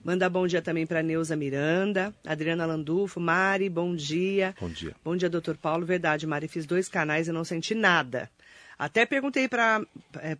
Manda 0.03 0.29
bom 0.29 0.47
dia 0.47 0.61
também 0.61 0.87
para 0.87 1.03
Neuza 1.03 1.35
Miranda, 1.35 2.15
Adriana 2.25 2.65
Landulfo, 2.65 3.19
Mari, 3.19 3.69
bom 3.69 3.93
dia. 3.93 4.55
Bom 4.59 4.69
dia. 4.69 4.95
Bom 5.03 5.15
dia, 5.15 5.29
doutor 5.29 5.57
Paulo. 5.57 5.85
Verdade, 5.85 6.25
Mari, 6.25 6.47
fiz 6.47 6.65
dois 6.65 6.87
canais 6.87 7.27
e 7.27 7.31
não 7.33 7.43
senti 7.43 7.75
nada. 7.75 8.29
Até 8.77 9.05
perguntei 9.05 9.49
para 9.49 9.85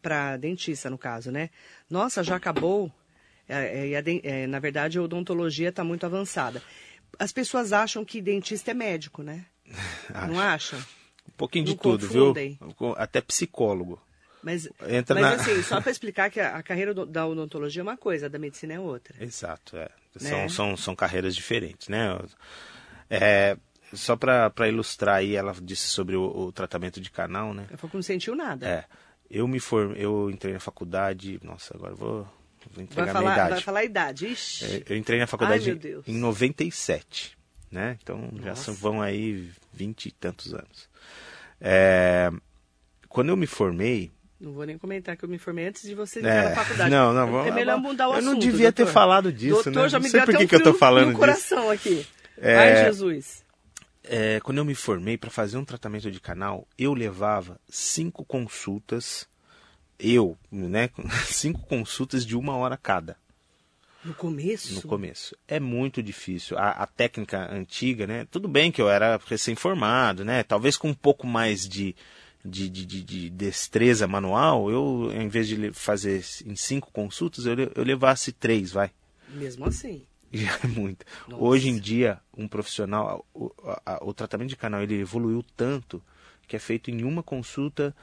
para 0.01 0.37
dentista, 0.37 0.89
no 0.89 0.97
caso, 0.97 1.29
né? 1.29 1.49
Nossa, 1.89 2.23
já 2.23 2.37
acabou. 2.37 2.89
É, 3.49 3.91
é, 3.91 4.19
é, 4.23 4.47
na 4.47 4.59
verdade, 4.59 4.97
a 4.97 5.01
odontologia 5.01 5.69
está 5.69 5.83
muito 5.83 6.05
avançada. 6.05 6.61
As 7.17 7.33
pessoas 7.33 7.73
acham 7.73 8.05
que 8.05 8.21
dentista 8.21 8.71
é 8.71 8.73
médico, 8.73 9.23
né? 9.23 9.45
Não 10.27 10.39
acham? 10.39 10.79
Um 11.27 11.31
pouquinho 11.35 11.65
de 11.65 11.71
Não 11.71 11.77
tudo, 11.77 12.07
confundem. 12.07 12.57
viu? 12.79 12.95
Até 12.95 13.19
psicólogo. 13.19 14.01
Mas, 14.41 14.69
Entra 14.87 15.19
mas 15.19 15.23
na- 15.37 15.43
assim, 15.43 15.61
só 15.63 15.81
para 15.81 15.91
explicar 15.91 16.29
que 16.29 16.39
a, 16.39 16.55
a 16.57 16.63
carreira 16.63 16.93
do- 16.93 17.05
da 17.05 17.27
odontologia 17.27 17.81
é 17.81 17.83
uma 17.83 17.97
coisa, 17.97 18.27
a 18.27 18.29
da 18.29 18.39
medicina 18.39 18.73
é 18.73 18.79
outra. 18.79 19.21
Exato, 19.23 19.75
é. 19.77 19.89
Né? 20.21 20.29
São, 20.29 20.49
são, 20.49 20.77
são 20.77 20.95
carreiras 20.95 21.35
diferentes, 21.35 21.87
né? 21.89 22.17
É, 23.09 23.57
só 23.93 24.15
para 24.15 24.67
ilustrar 24.67 25.15
aí, 25.17 25.35
ela 25.35 25.53
disse 25.61 25.87
sobre 25.87 26.15
o, 26.15 26.23
o 26.23 26.51
tratamento 26.51 27.01
de 27.01 27.09
canal, 27.11 27.53
né? 27.53 27.67
Eu 27.69 27.77
falei 27.77 27.91
que 27.91 27.97
não 27.97 28.03
sentiu 28.03 28.35
nada. 28.35 28.65
É, 28.67 28.85
eu 29.29 29.47
me 29.47 29.59
formei, 29.59 30.03
eu 30.03 30.29
entrei 30.29 30.53
na 30.53 30.59
faculdade, 30.59 31.39
nossa, 31.43 31.75
agora 31.75 31.93
vou, 31.95 32.23
vou 32.23 32.27
vai, 32.75 32.83
entregar 32.85 33.13
falar, 33.13 33.19
minha 33.21 33.35
vai 33.35 33.47
idade. 33.47 33.63
falar 33.63 33.79
a 33.79 33.83
idade. 33.85 34.27
Ixi. 34.27 34.65
É, 34.87 34.93
Eu 34.93 34.97
entrei 34.97 35.17
na 35.19 35.23
Ai, 35.23 35.27
faculdade 35.27 35.75
Deus. 35.75 36.07
em 36.07 36.17
97, 36.17 37.37
né? 37.71 37.97
Então 38.01 38.29
já 38.43 38.55
são, 38.55 38.73
vão 38.73 39.01
aí 39.01 39.51
vinte 39.73 40.05
e 40.07 40.11
tantos 40.11 40.53
anos. 40.53 40.89
É, 41.59 42.31
quando 43.07 43.29
eu 43.29 43.37
me 43.37 43.47
formei, 43.47 44.11
Não 44.39 44.53
vou 44.53 44.65
nem 44.65 44.77
comentar 44.77 45.17
que 45.17 45.25
eu 45.25 45.29
me 45.29 45.37
formei 45.37 45.67
antes 45.67 45.81
de 45.83 45.93
você 45.93 46.19
É, 46.19 46.21
entrar 46.21 46.49
na 46.49 46.55
faculdade. 46.55 46.89
não, 46.89 47.13
não, 47.13 47.27
É 47.27 47.31
vamos- 47.31 47.53
melhor 47.55 47.77
mudar 47.77 48.07
o 48.07 48.11
eu 48.13 48.17
assunto. 48.19 48.31
não 48.31 48.39
devia 48.39 48.71
ter 48.71 48.83
doutor. 48.83 48.93
falado 48.93 49.33
disso, 49.33 49.55
doutor, 49.63 49.83
né? 49.83 49.89
já 49.89 49.97
Não 49.99 50.03
me 50.03 50.09
sei 50.09 50.19
deu 50.21 50.25
por 50.27 50.37
que 50.37 50.43
um 50.43 50.47
que 50.47 50.55
eu 50.55 50.63
tô 50.63 50.73
falando 50.73 51.01
no 51.07 51.09
disso. 51.09 51.19
coração 51.19 51.69
aqui. 51.69 52.07
É. 52.37 52.55
Ai, 52.57 52.85
Jesus. 52.85 53.43
é, 54.03 54.39
quando 54.39 54.59
eu 54.59 54.65
me 54.65 54.73
formei 54.75 55.17
para 55.17 55.29
fazer 55.29 55.57
um 55.57 55.65
tratamento 55.65 56.09
de 56.09 56.19
canal, 56.21 56.65
eu 56.77 56.93
levava 56.93 57.59
cinco 57.67 58.23
consultas, 58.23 59.27
eu, 59.99 60.37
né? 60.49 60.89
Cinco 61.27 61.59
consultas 61.67 62.25
de 62.25 62.37
uma 62.37 62.55
hora 62.55 62.77
cada. 62.77 63.17
No 64.05 64.13
começo? 64.13 64.75
no 64.75 64.81
começo. 64.83 65.35
É 65.45 65.59
muito 65.59 66.01
difícil. 66.01 66.57
A, 66.57 66.69
a 66.69 66.87
técnica 66.87 67.53
antiga, 67.53 68.07
né? 68.07 68.25
Tudo 68.31 68.47
bem 68.47 68.71
que 68.71 68.81
eu 68.81 68.89
era 68.89 69.19
recém-formado, 69.27 70.23
né? 70.23 70.41
Talvez 70.43 70.77
com 70.77 70.87
um 70.87 70.93
pouco 70.93 71.27
mais 71.27 71.67
de, 71.67 71.93
de, 72.43 72.69
de, 72.69 72.85
de- 72.85 73.03
de 73.03 73.29
destreza 73.29 74.07
manual, 74.07 74.69
eu, 74.71 75.11
em 75.13 75.27
vez 75.27 75.47
de 75.47 75.71
fazer 75.73 76.23
em 76.45 76.55
cinco 76.55 76.91
consultas, 76.91 77.45
eu, 77.45 77.55
eu 77.75 77.83
levasse 77.83 78.31
três, 78.31 78.71
vai. 78.71 78.91
Mesmo 79.29 79.65
assim. 79.65 80.03
Já 80.31 80.59
é 80.63 80.67
muito. 80.67 81.05
Nossa. 81.27 81.43
Hoje 81.43 81.69
em 81.69 81.77
dia, 81.79 82.19
um 82.37 82.47
profissional, 82.47 83.25
o, 83.33 83.51
a- 83.85 83.99
o 84.03 84.13
tratamento 84.13 84.49
de 84.49 84.55
canal 84.55 84.81
ele 84.81 84.99
evoluiu 84.99 85.43
tanto 85.57 86.01
que 86.47 86.55
é 86.55 86.59
feito 86.59 86.89
em 86.91 87.03
uma 87.03 87.21
consulta. 87.23 87.95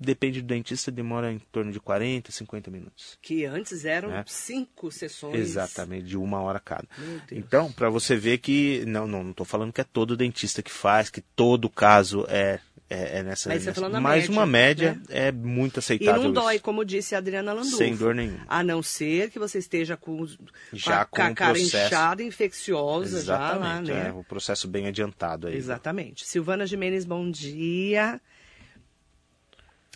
Depende 0.00 0.40
do 0.40 0.46
dentista, 0.46 0.90
demora 0.92 1.32
em 1.32 1.38
torno 1.50 1.72
de 1.72 1.80
40, 1.80 2.30
50 2.30 2.70
minutos. 2.70 3.18
Que 3.20 3.44
antes 3.44 3.84
eram 3.84 4.14
É. 4.14 4.22
cinco 4.26 4.92
sessões. 4.92 5.34
Exatamente, 5.34 6.04
de 6.06 6.16
uma 6.16 6.40
hora 6.40 6.60
cada. 6.60 6.86
Então, 7.32 7.72
para 7.72 7.90
você 7.90 8.14
ver 8.16 8.38
que. 8.38 8.84
Não, 8.86 9.06
não 9.08 9.30
estou 9.30 9.44
falando 9.44 9.72
que 9.72 9.80
é 9.80 9.84
todo 9.84 10.16
dentista 10.16 10.62
que 10.62 10.70
faz, 10.70 11.10
que 11.10 11.20
todo 11.20 11.68
caso 11.68 12.24
é, 12.28 12.60
é, 12.88 13.18
é 13.18 13.22
nessa. 13.24 13.48
Mas 13.48 13.64
tá 13.64 13.70
nessa- 13.72 13.88
mas 14.00 14.02
média, 14.28 14.30
uma 14.30 14.46
média 14.46 14.92
né? 14.94 15.02
é 15.08 15.32
muito 15.32 15.78
E 15.78 15.80
aceitável. 15.80 16.22
não 16.22 16.32
dói, 16.32 16.54
isso. 16.54 16.64
como 16.64 16.84
disse 16.84 17.16
a 17.16 17.18
Adriana 17.18 17.52
Landulfo. 17.52 17.76
Sem 17.78 17.96
dor 17.96 18.14
nenhuma. 18.14 18.44
A 18.46 18.62
não 18.62 18.80
ser 18.82 19.30
que 19.30 19.38
você 19.38 19.58
esteja 19.58 19.96
com, 19.96 20.24
Já 20.72 21.00
a, 21.00 21.04
com 21.06 21.20
a 21.20 21.34
cara 21.34 21.54
processo. 21.54 21.86
inchada, 21.86 22.22
infecciosa 22.22 23.20
já 23.22 23.36
lá, 23.36 23.48
Exatamente, 23.56 23.90
né? 23.90 24.08
é 24.08 24.12
o 24.12 24.22
processo 24.22 24.68
bem 24.68 24.86
adiantado 24.86 25.48
aí. 25.48 25.56
Exatamente. 25.56 26.24
Silvana 26.24 26.64
Jimenez, 26.66 27.04
bom 27.04 27.28
dia. 27.28 28.20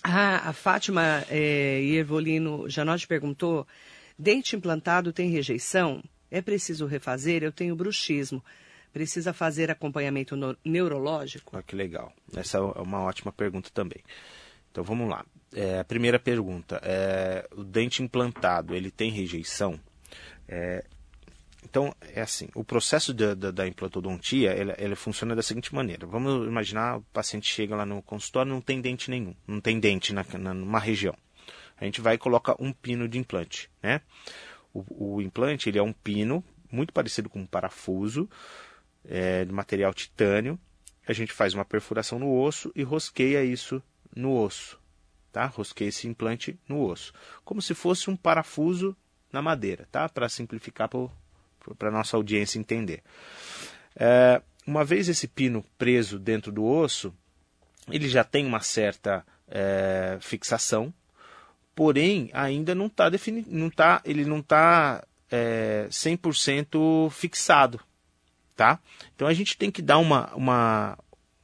Ah, 0.03 0.49
a 0.49 0.53
Fátima 0.53 1.25
eh, 1.31 1.81
Iervolino 1.83 2.69
Janotti 2.69 3.07
perguntou: 3.07 3.67
dente 4.19 4.57
implantado 4.57 5.13
tem 5.13 5.31
rejeição? 5.31 6.03
É 6.31 6.43
preciso 6.43 6.87
refazer? 6.87 7.43
Eu 7.43 7.53
tenho 7.53 7.77
bruxismo. 7.77 8.43
Precisa 8.93 9.33
fazer 9.33 9.71
acompanhamento 9.71 10.37
neurológico? 10.65 11.55
Olha 11.55 11.63
que 11.63 11.77
legal. 11.77 12.13
Essa 12.37 12.59
é 12.59 12.61
uma 12.61 13.01
ótima 13.03 13.33
pergunta 13.33 13.71
também. 13.73 14.03
Então 14.71 14.83
vamos 14.83 15.09
lá. 15.09 15.25
É, 15.55 15.79
a 15.79 15.85
primeira 15.85 16.19
pergunta: 16.19 16.81
é, 16.83 17.47
o 17.55 17.63
dente 17.63 18.03
implantado 18.03 18.75
ele 18.75 18.91
tem 18.91 19.11
rejeição? 19.11 19.79
É, 20.49 20.85
Então, 21.73 21.91
é 22.03 22.21
assim, 22.21 22.51
o 22.55 22.63
processo 22.63 23.15
da, 23.15 23.33
da, 23.33 23.51
da 23.51 23.67
implantodontia, 23.67 24.53
ele, 24.79 24.95
funciona 24.95 25.35
da 25.35 25.43
seguinte 25.43 25.75
maneira. 25.75 26.07
Vamos 26.07 26.47
imaginar, 26.47 26.99
o 26.99 27.03
paciente 27.15 27.51
chega 27.51 27.75
lá 27.75 27.87
no 27.87 28.03
consultório 28.03 28.53
não 28.53 28.61
tem 28.61 28.79
dente 28.79 29.11
nenhum, 29.11 29.35
não 29.47 29.59
tem 29.59 29.81
dente 29.81 30.13
na, 30.13 30.23
na, 30.39 30.53
numa 30.53 30.79
região. 30.79 31.17
A 31.79 31.87
gente 31.87 32.03
vai 32.03 32.17
e 32.17 32.19
coloca 32.19 32.55
um 32.63 32.75
pino 32.75 33.09
de 33.09 33.19
implante, 33.19 33.71
né? 33.83 34.03
O, 34.75 35.15
o 35.15 35.23
implante, 35.23 35.71
ele 35.71 35.79
é 35.79 35.83
um 35.83 35.95
pino, 35.95 36.45
muito 36.71 36.93
parecido 36.93 37.31
com 37.31 37.41
um 37.41 37.47
parafuso, 37.47 38.29
é, 39.03 39.47
de 39.47 39.53
material 39.53 39.95
titânio. 39.95 40.59
A 41.09 41.15
gente 41.15 41.33
faz 41.33 41.55
uma 41.55 41.65
perfuração 41.65 42.19
no 42.19 42.39
osso 42.39 42.71
e 42.77 42.83
rosqueia 42.83 43.43
isso 43.43 43.83
no 44.15 44.37
osso, 44.39 44.79
tá? 45.33 45.47
Rosqueia 45.47 45.89
esse 45.89 46.07
implante 46.07 46.61
no 46.69 46.85
osso, 46.85 47.15
como 47.47 47.63
se 47.63 47.73
fosse 47.73 48.11
um 48.11 48.17
parafuso 48.17 48.95
na 49.33 49.41
madeira, 49.41 49.89
tá? 49.91 50.07
Para 50.07 50.29
simplificar 50.29 50.91
para 50.91 51.09
a 51.81 51.91
nossa 51.91 52.17
audiência 52.17 52.59
entender. 52.59 53.03
É, 53.97 54.41
uma 54.67 54.85
vez 54.85 55.09
esse 55.09 55.27
pino 55.27 55.65
preso 55.77 56.19
dentro 56.19 56.53
do 56.53 56.65
osso, 56.65 57.15
ele 57.91 58.09
já 58.09 58.25
tem 58.25 58.47
uma 58.47 58.61
certa 58.61 59.25
é, 59.49 60.19
fixação, 60.21 60.93
porém 61.75 62.31
ainda 62.33 62.75
não 62.75 62.87
está 62.87 63.09
definido, 63.09 63.71
tá, 63.71 64.01
ele 64.05 64.25
não 64.25 64.39
está 64.39 65.05
é, 65.31 65.87
100% 65.91 67.11
fixado, 67.11 67.81
tá? 68.57 68.79
Então 69.15 69.27
a 69.27 69.35
gente 69.35 69.57
tem 69.57 69.71
que 69.71 69.83
dar 69.83 69.99
uma, 69.99 70.33
uma 70.35 70.99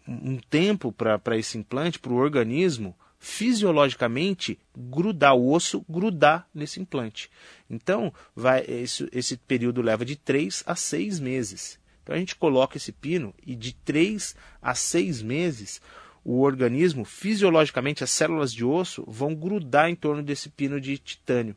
um 0.06 0.38
tempo 0.38 0.92
para 0.92 1.36
esse 1.36 1.58
implante, 1.58 1.98
para 1.98 2.12
o 2.12 2.16
organismo, 2.16 2.96
fisiologicamente 3.18 4.58
grudar 4.76 5.34
o 5.34 5.52
osso, 5.52 5.84
grudar 5.88 6.48
nesse 6.54 6.80
implante. 6.80 7.30
Então, 7.68 8.12
vai, 8.34 8.64
esse, 8.66 9.08
esse 9.12 9.36
período 9.36 9.82
leva 9.82 10.04
de 10.04 10.16
3 10.16 10.62
a 10.66 10.76
6 10.76 11.20
meses. 11.20 11.78
Então 12.02 12.16
a 12.16 12.18
gente 12.18 12.36
coloca 12.36 12.78
esse 12.78 12.90
pino 12.90 13.34
e 13.46 13.54
de 13.54 13.74
3 13.74 14.34
a 14.62 14.74
6 14.74 15.20
meses 15.20 15.80
o 16.24 16.40
organismo, 16.40 17.04
fisiologicamente, 17.04 18.04
as 18.04 18.10
células 18.10 18.52
de 18.52 18.64
osso 18.64 19.04
vão 19.06 19.34
grudar 19.34 19.88
em 19.88 19.94
torno 19.94 20.22
desse 20.22 20.48
pino 20.48 20.80
de 20.80 20.98
titânio. 20.98 21.56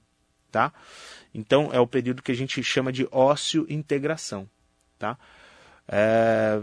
Tá? 0.51 0.73
Então 1.33 1.69
é 1.73 1.79
o 1.79 1.87
período 1.87 2.21
que 2.21 2.31
a 2.31 2.35
gente 2.35 2.61
chama 2.63 2.91
de 2.91 3.07
ósseo 3.11 3.65
integração. 3.69 4.49
Tá? 4.99 5.17
É, 5.87 6.61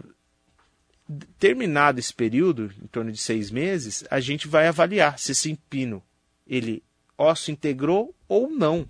terminado 1.39 1.99
esse 1.99 2.13
período, 2.13 2.73
em 2.83 2.87
torno 2.87 3.11
de 3.11 3.19
seis 3.19 3.51
meses, 3.51 4.05
a 4.11 4.21
gente 4.21 4.47
vai 4.47 4.67
avaliar 4.67 5.19
se 5.19 5.33
esse 5.33 5.59
pino 5.71 6.03
ele 6.47 6.83
osso 7.17 7.51
integrou 7.51 8.15
ou 8.29 8.51
não. 8.51 8.89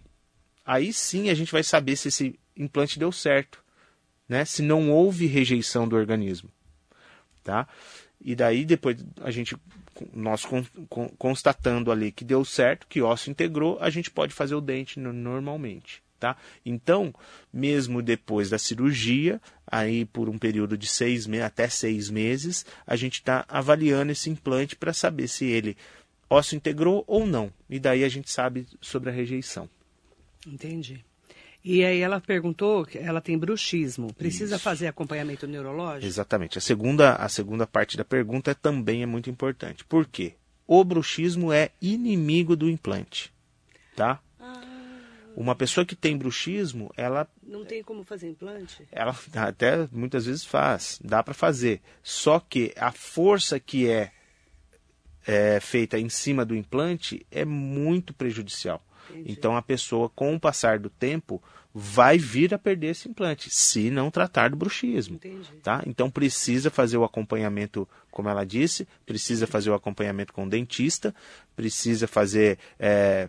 Aí 0.64 0.92
sim 0.92 1.30
a 1.30 1.34
gente 1.34 1.52
vai 1.52 1.62
saber 1.62 1.96
se 1.96 2.08
esse 2.08 2.38
implante 2.56 2.98
deu 2.98 3.12
certo, 3.12 3.62
né? 4.28 4.44
Se 4.44 4.62
não 4.62 4.90
houve 4.90 5.26
rejeição 5.26 5.88
do 5.88 5.96
organismo, 5.96 6.50
tá? 7.42 7.66
E 8.20 8.34
daí 8.34 8.64
depois 8.64 9.04
a 9.22 9.30
gente 9.30 9.56
nós 10.12 10.44
constatando 11.18 11.90
ali 11.90 12.12
que 12.12 12.24
deu 12.24 12.44
certo, 12.44 12.86
que 12.86 13.02
osso 13.02 13.30
integrou, 13.30 13.78
a 13.80 13.90
gente 13.90 14.10
pode 14.10 14.32
fazer 14.32 14.54
o 14.54 14.60
dente 14.60 15.00
normalmente. 15.00 16.02
Tá? 16.18 16.36
Então, 16.66 17.14
mesmo 17.52 18.02
depois 18.02 18.50
da 18.50 18.58
cirurgia, 18.58 19.40
aí 19.64 20.04
por 20.04 20.28
um 20.28 20.36
período 20.36 20.76
de 20.76 20.88
seis 20.88 21.28
até 21.44 21.68
seis 21.68 22.10
meses, 22.10 22.66
a 22.84 22.96
gente 22.96 23.14
está 23.14 23.44
avaliando 23.48 24.10
esse 24.10 24.28
implante 24.28 24.74
para 24.74 24.92
saber 24.92 25.28
se 25.28 25.44
ele 25.44 25.76
osso 26.28 26.56
integrou 26.56 27.04
ou 27.06 27.24
não. 27.24 27.52
E 27.70 27.78
daí 27.78 28.02
a 28.02 28.08
gente 28.08 28.30
sabe 28.30 28.66
sobre 28.80 29.10
a 29.10 29.12
rejeição. 29.12 29.68
Entendi. 30.46 31.04
E 31.64 31.84
aí 31.84 32.00
ela 32.00 32.20
perguntou 32.20 32.84
que 32.84 32.98
ela 32.98 33.20
tem 33.20 33.36
bruxismo. 33.36 34.12
Precisa 34.14 34.56
Isso. 34.56 34.64
fazer 34.64 34.86
acompanhamento 34.86 35.46
neurológico? 35.46 36.06
Exatamente. 36.06 36.58
A 36.58 36.60
segunda, 36.60 37.14
a 37.14 37.28
segunda 37.28 37.66
parte 37.66 37.96
da 37.96 38.04
pergunta 38.04 38.54
também 38.54 39.02
é 39.02 39.06
muito 39.06 39.28
importante. 39.28 39.84
Por 39.84 40.06
quê? 40.06 40.34
O 40.66 40.82
bruxismo 40.84 41.52
é 41.52 41.70
inimigo 41.80 42.56
do 42.56 42.68
implante. 42.68 43.32
Tá? 43.96 44.20
Uma 45.40 45.54
pessoa 45.54 45.86
que 45.86 45.94
tem 45.94 46.18
bruxismo, 46.18 46.92
ela. 46.96 47.24
Não 47.40 47.64
tem 47.64 47.80
como 47.80 48.02
fazer 48.02 48.28
implante? 48.28 48.84
Ela 48.90 49.16
até 49.36 49.88
muitas 49.92 50.26
vezes 50.26 50.44
faz, 50.44 50.98
dá 51.00 51.22
para 51.22 51.32
fazer. 51.32 51.80
Só 52.02 52.40
que 52.40 52.74
a 52.76 52.90
força 52.90 53.60
que 53.60 53.88
é, 53.88 54.10
é, 55.24 55.60
feita 55.60 55.96
em 55.96 56.08
cima 56.08 56.44
do 56.44 56.56
implante 56.56 57.24
é 57.30 57.44
muito 57.44 58.12
prejudicial. 58.12 58.84
Entendi. 59.10 59.30
Então 59.30 59.56
a 59.56 59.62
pessoa, 59.62 60.08
com 60.08 60.34
o 60.34 60.40
passar 60.40 60.80
do 60.80 60.90
tempo, 60.90 61.40
vai 61.72 62.18
vir 62.18 62.52
a 62.52 62.58
perder 62.58 62.88
esse 62.88 63.08
implante, 63.08 63.48
se 63.48 63.92
não 63.92 64.10
tratar 64.10 64.50
do 64.50 64.56
bruxismo. 64.56 65.14
Entendi. 65.14 65.52
Tá? 65.62 65.84
Então 65.86 66.10
precisa 66.10 66.68
fazer 66.68 66.96
o 66.96 67.04
acompanhamento, 67.04 67.88
como 68.10 68.28
ela 68.28 68.44
disse, 68.44 68.88
precisa 69.06 69.46
fazer 69.46 69.70
o 69.70 69.74
acompanhamento 69.74 70.32
com 70.32 70.46
o 70.46 70.50
dentista, 70.50 71.14
precisa 71.54 72.08
fazer 72.08 72.58
é, 72.76 73.28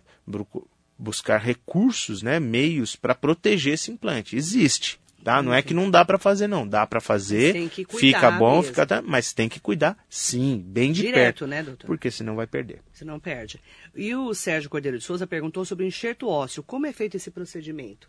buscar 1.00 1.38
recursos, 1.38 2.22
né, 2.22 2.38
meios 2.38 2.94
para 2.94 3.14
proteger 3.14 3.74
esse 3.74 3.90
implante. 3.90 4.36
Existe, 4.36 5.00
tá? 5.24 5.42
Não 5.42 5.54
é 5.54 5.62
que 5.62 5.72
não 5.72 5.90
dá 5.90 6.04
para 6.04 6.18
fazer 6.18 6.46
não, 6.46 6.68
dá 6.68 6.86
para 6.86 7.00
fazer, 7.00 7.54
fica 7.98 8.30
bom, 8.30 8.56
mesmo. 8.56 8.74
fica, 8.74 9.02
mas 9.02 9.32
tem 9.32 9.48
que 9.48 9.58
cuidar, 9.58 9.96
sim, 10.08 10.62
bem 10.64 10.92
de 10.92 11.02
Direto, 11.02 11.14
perto, 11.14 11.46
né, 11.46 11.62
doutor? 11.62 11.86
Porque 11.86 12.10
senão 12.10 12.36
vai 12.36 12.46
perder. 12.46 12.82
Senão 12.92 13.18
perde. 13.18 13.58
E 13.94 14.14
o 14.14 14.34
Sérgio 14.34 14.68
Cordeiro 14.68 14.98
de 14.98 15.04
Souza 15.04 15.26
perguntou 15.26 15.64
sobre 15.64 15.84
o 15.84 15.88
enxerto 15.88 16.28
ósseo. 16.28 16.62
Como 16.62 16.86
é 16.86 16.92
feito 16.92 17.16
esse 17.16 17.30
procedimento? 17.30 18.08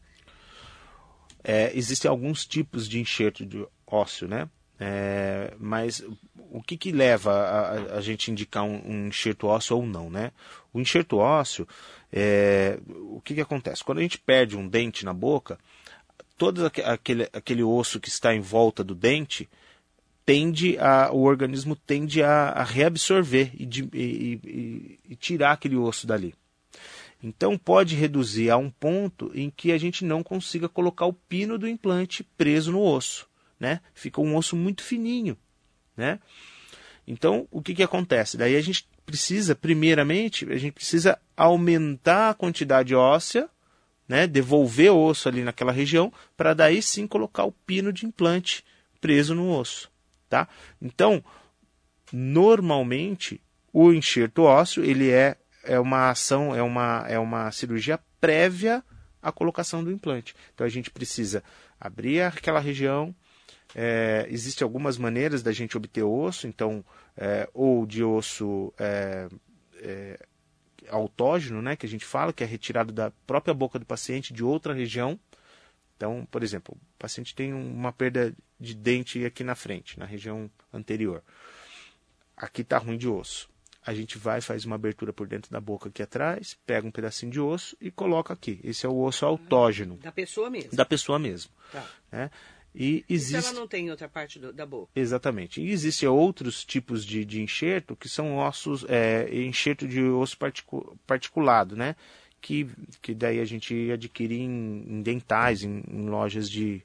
É, 1.44 1.72
existem 1.74 2.10
alguns 2.10 2.46
tipos 2.46 2.88
de 2.88 3.00
enxerto 3.00 3.46
de 3.46 3.66
ósseo, 3.88 4.28
né? 4.28 4.48
É, 4.84 5.54
mas 5.60 6.04
o 6.50 6.60
que, 6.62 6.76
que 6.76 6.92
leva 6.92 7.32
a, 7.32 7.98
a 7.98 8.02
gente 8.02 8.32
indicar 8.32 8.64
um, 8.64 8.82
um, 8.84 9.08
enxerto 9.08 9.46
ósseo 9.46 9.78
ou 9.78 9.86
não, 9.86 10.10
né? 10.10 10.32
O 10.74 10.80
enxerto 10.80 11.18
ósseo, 11.18 11.68
é, 12.12 12.80
o 12.88 13.22
que, 13.22 13.36
que 13.36 13.42
acontece? 13.42 13.84
Quando 13.84 14.00
a 14.00 14.02
gente 14.02 14.20
perde 14.20 14.58
um 14.58 14.68
dente 14.68 15.06
na 15.06 15.14
boca, 15.14 15.58
todo 16.38 16.66
aquele, 16.66 17.30
aquele 17.34 17.64
osso 17.64 18.00
que 18.00 18.10
está 18.10 18.34
em 18.34 18.42
volta 18.42 18.84
do 18.84 18.96
dente 18.96 19.50
tende 20.26 20.78
a, 20.78 21.12
o 21.12 21.24
organismo 21.24 21.76
tende 21.76 22.22
a, 22.22 22.50
a 22.50 22.64
reabsorver 22.64 23.52
e, 23.58 23.66
de, 23.66 23.90
e, 23.94 24.40
e, 24.44 25.00
e 25.10 25.16
tirar 25.16 25.54
aquele 25.54 25.76
osso 25.76 26.06
dali. 26.06 26.34
Então 27.24 27.58
pode 27.58 27.96
reduzir 27.96 28.50
a 28.50 28.58
um 28.58 28.70
ponto 28.70 29.32
em 29.34 29.50
que 29.50 29.72
a 29.72 29.78
gente 29.78 30.04
não 30.04 30.24
consiga 30.24 30.68
colocar 30.68 31.06
o 31.06 31.14
pino 31.14 31.58
do 31.58 31.68
implante 31.68 32.24
preso 32.24 32.72
no 32.72 32.82
osso 32.82 33.30
né? 33.62 33.80
Fica 33.94 34.20
um 34.20 34.36
osso 34.36 34.56
muito 34.56 34.82
fininho, 34.82 35.38
né? 35.96 36.20
Então, 37.08 37.48
o 37.52 37.62
que, 37.62 37.76
que 37.76 37.84
acontece? 37.84 38.36
Daí 38.36 38.56
a 38.56 38.62
gente 38.62 38.88
precisa, 39.06 39.54
primeiramente, 39.54 40.52
a 40.52 40.58
gente 40.58 40.74
precisa 40.74 41.20
aumentar 41.44 42.30
a 42.30 42.34
quantidade 42.34 42.94
óssea, 42.94 43.50
né? 44.08 44.28
Devolver 44.28 44.94
osso 44.94 45.28
ali 45.28 45.44
naquela 45.44 45.72
região, 45.72 46.12
para 46.38 46.54
daí 46.54 46.82
sim 46.82 47.08
colocar 47.08 47.46
o 47.46 47.52
pino 47.52 47.92
de 47.92 48.06
implante 48.06 48.64
preso 49.00 49.34
no 49.34 49.52
osso, 49.58 49.90
tá? 50.30 50.48
Então, 50.82 51.24
normalmente, 52.12 53.42
o 53.74 53.92
enxerto 53.92 54.44
ósseo, 54.44 54.84
ele 54.84 55.10
é, 55.10 55.36
é 55.64 55.80
uma 55.80 56.12
ação, 56.12 56.56
é 56.56 56.62
uma, 56.62 57.06
é 57.08 57.18
uma 57.18 57.52
cirurgia 57.52 58.00
prévia 58.20 58.84
à 59.22 59.32
colocação 59.32 59.84
do 59.84 59.92
implante. 59.92 60.36
Então, 60.54 60.66
a 60.66 60.70
gente 60.70 60.92
precisa 60.92 61.44
abrir 61.80 62.22
aquela 62.22 62.60
região, 62.60 63.16
é, 63.74 64.28
Existem 64.30 64.66
algumas 64.66 64.98
maneiras 64.98 65.42
da 65.42 65.52
gente 65.52 65.78
obter 65.78 66.04
osso, 66.04 66.46
então, 66.46 66.84
é, 67.16 67.50
ou 67.54 67.86
de 67.86 68.04
osso 68.04 68.74
é, 68.78 69.30
é, 69.82 70.20
autógeno, 70.90 71.62
né, 71.62 71.76
que 71.76 71.86
a 71.86 71.90
gente 71.90 72.06
fala, 72.06 72.34
que 72.34 72.44
é 72.44 72.48
retirado 72.48 72.92
da 72.92 73.12
própria 73.26 73.54
boca 73.54 73.78
do 73.78 73.86
paciente 73.86 74.34
de 74.34 74.44
outra 74.44 74.74
região. 74.74 75.20
Então, 75.96 76.28
por 76.32 76.42
exemplo, 76.42 76.76
o 76.76 77.00
paciente 77.00 77.36
tem 77.36 77.54
uma 77.54 77.92
perda 77.92 78.34
de 78.60 78.74
dente 78.74 79.24
aqui 79.26 79.44
na 79.44 79.56
frente, 79.56 80.00
na 80.00 80.06
região 80.06 80.50
anterior. 80.74 81.24
Aqui 82.36 82.62
está 82.62 82.78
ruim 82.78 82.98
de 82.98 83.08
osso. 83.08 83.50
A 83.86 83.94
gente 83.94 84.18
vai, 84.18 84.42
faz 84.42 84.64
uma 84.64 84.76
abertura 84.76 85.12
por 85.12 85.28
dentro 85.28 85.52
da 85.52 85.60
boca 85.60 85.90
aqui 85.90 86.04
atrás, 86.04 86.58
pega 86.66 86.88
um 86.88 86.92
pedacinho 86.92 87.32
de 87.32 87.40
osso 87.40 87.76
e 87.82 87.90
coloca 87.90 88.34
aqui. 88.34 88.60
Esse 88.64 88.86
é 88.86 88.90
o 88.90 89.00
osso 89.00 89.26
autógeno. 89.26 89.98
Da 89.98 90.12
pessoa 90.12 90.50
mesmo. 90.50 90.76
Da 90.76 90.86
pessoa 90.86 91.18
mesmo. 91.18 91.52
Tá. 91.72 91.86
Né? 92.12 92.32
E 92.74 93.04
existe... 93.10 93.50
ela 93.50 93.60
não 93.60 93.68
tem 93.68 93.92
outra 93.92 94.08
parte 94.08 94.40
do, 94.40 94.54
da 94.54 94.66
boca. 94.66 94.92
Exatamente. 94.96 95.62
E 95.62 95.72
existem 95.72 96.08
outros 96.08 96.64
tipos 96.64 97.06
de, 97.06 97.26
de 97.26 97.42
enxerto 97.42 97.96
que 97.96 98.08
são 98.08 98.38
ossos, 98.38 98.86
é, 98.88 99.28
enxerto 99.46 99.88
de 99.88 100.02
osso 100.02 100.38
particu... 100.38 100.98
particulado, 101.06 101.76
né? 101.76 101.96
Que, 102.40 102.68
que 103.02 103.14
daí 103.14 103.40
a 103.40 103.46
gente 103.46 103.92
adquire 103.92 104.40
em, 104.40 104.86
em 104.88 105.02
dentais, 105.02 105.64
em, 105.64 105.84
em, 105.88 106.10
lojas 106.10 106.50
de 106.50 106.82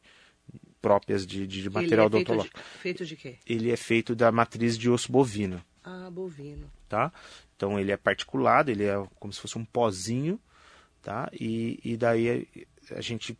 próprias 0.82 1.26
de, 1.26 1.46
de 1.46 1.70
material 1.70 2.06
Ele 2.06 2.16
é 2.16 2.18
odontológico. 2.18 2.60
Feito 2.80 3.04
de, 3.04 3.16
feito 3.16 3.32
de 3.32 3.40
quê? 3.40 3.52
Ele 3.54 3.70
é 3.70 3.76
feito 3.76 4.14
da 4.14 4.30
matriz 4.30 4.76
de 4.76 4.90
osso 4.90 5.10
bovino. 5.10 5.62
Ah, 5.82 6.10
bovino. 6.10 6.70
Tá? 6.88 7.12
Então 7.56 7.78
ele 7.78 7.90
é 7.90 7.96
particulado, 7.96 8.70
ele 8.70 8.84
é 8.84 9.02
como 9.18 9.32
se 9.32 9.40
fosse 9.40 9.56
um 9.56 9.64
pozinho, 9.64 10.38
tá? 11.00 11.30
E, 11.32 11.80
e 11.82 11.96
daí 11.96 12.46
a 12.90 13.00
gente 13.00 13.36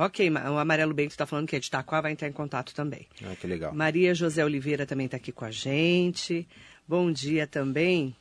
ok, 0.06 0.30
o 0.30 0.58
Amarelo 0.60 0.94
Bento 0.94 1.12
está 1.12 1.26
falando 1.26 1.48
que 1.48 1.56
é 1.56 1.60
de 1.60 1.66
Itaquá, 1.68 2.02
vai 2.02 2.12
entrar 2.12 2.28
em 2.28 2.32
contato 2.32 2.76
também. 2.76 3.08
Ah, 3.24 3.36
que 3.36 3.48
legal. 3.48 3.74
Maria 3.74 4.14
José 4.14 4.46
Oliveira 4.46 4.86
também 4.86 5.06
está 5.06 5.18
aqui 5.18 5.32
com 5.32 5.44
a 5.44 5.50
gente. 5.50 6.48
Bom 6.88 7.12
dia 7.12 7.48
também. 7.48 8.16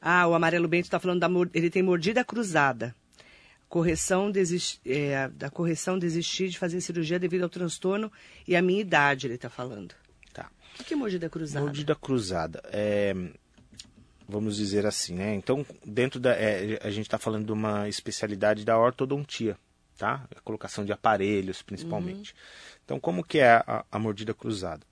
Ah, 0.00 0.26
o 0.26 0.34
Amarelo 0.34 0.66
Bento 0.66 0.86
está 0.86 0.98
falando 0.98 1.20
da 1.20 1.28
ele 1.52 1.70
tem 1.70 1.82
mordida 1.82 2.24
cruzada. 2.24 2.94
Correção 3.68 4.32
é, 4.84 5.28
da 5.28 5.50
correção 5.50 5.98
desistir 5.98 6.48
de 6.48 6.58
fazer 6.58 6.80
cirurgia 6.80 7.18
devido 7.18 7.42
ao 7.42 7.48
transtorno 7.48 8.10
e 8.46 8.56
à 8.56 8.60
minha 8.60 8.80
idade, 8.80 9.26
ele 9.26 9.34
está 9.34 9.48
falando. 9.48 9.94
Tá. 10.32 10.50
O 10.80 10.84
que 10.84 10.94
é 10.94 10.96
mordida 10.96 11.28
cruzada? 11.28 11.64
Mordida 11.64 11.94
cruzada. 11.94 12.62
É, 12.72 13.14
vamos 14.32 14.56
dizer 14.56 14.86
assim, 14.86 15.14
né? 15.14 15.34
Então, 15.34 15.64
dentro 15.84 16.18
da. 16.18 16.32
é, 16.34 16.80
a 16.82 16.90
gente 16.90 17.06
está 17.06 17.18
falando 17.18 17.46
de 17.46 17.52
uma 17.52 17.88
especialidade 17.88 18.64
da 18.64 18.76
ortodontia, 18.78 19.56
tá? 19.96 20.26
A 20.34 20.40
colocação 20.40 20.84
de 20.84 20.92
aparelhos, 20.92 21.62
principalmente. 21.62 22.34
Então, 22.84 22.98
como 22.98 23.22
que 23.22 23.38
é 23.38 23.52
a, 23.52 23.84
a 23.92 23.98
mordida 23.98 24.34
cruzada? 24.34 24.84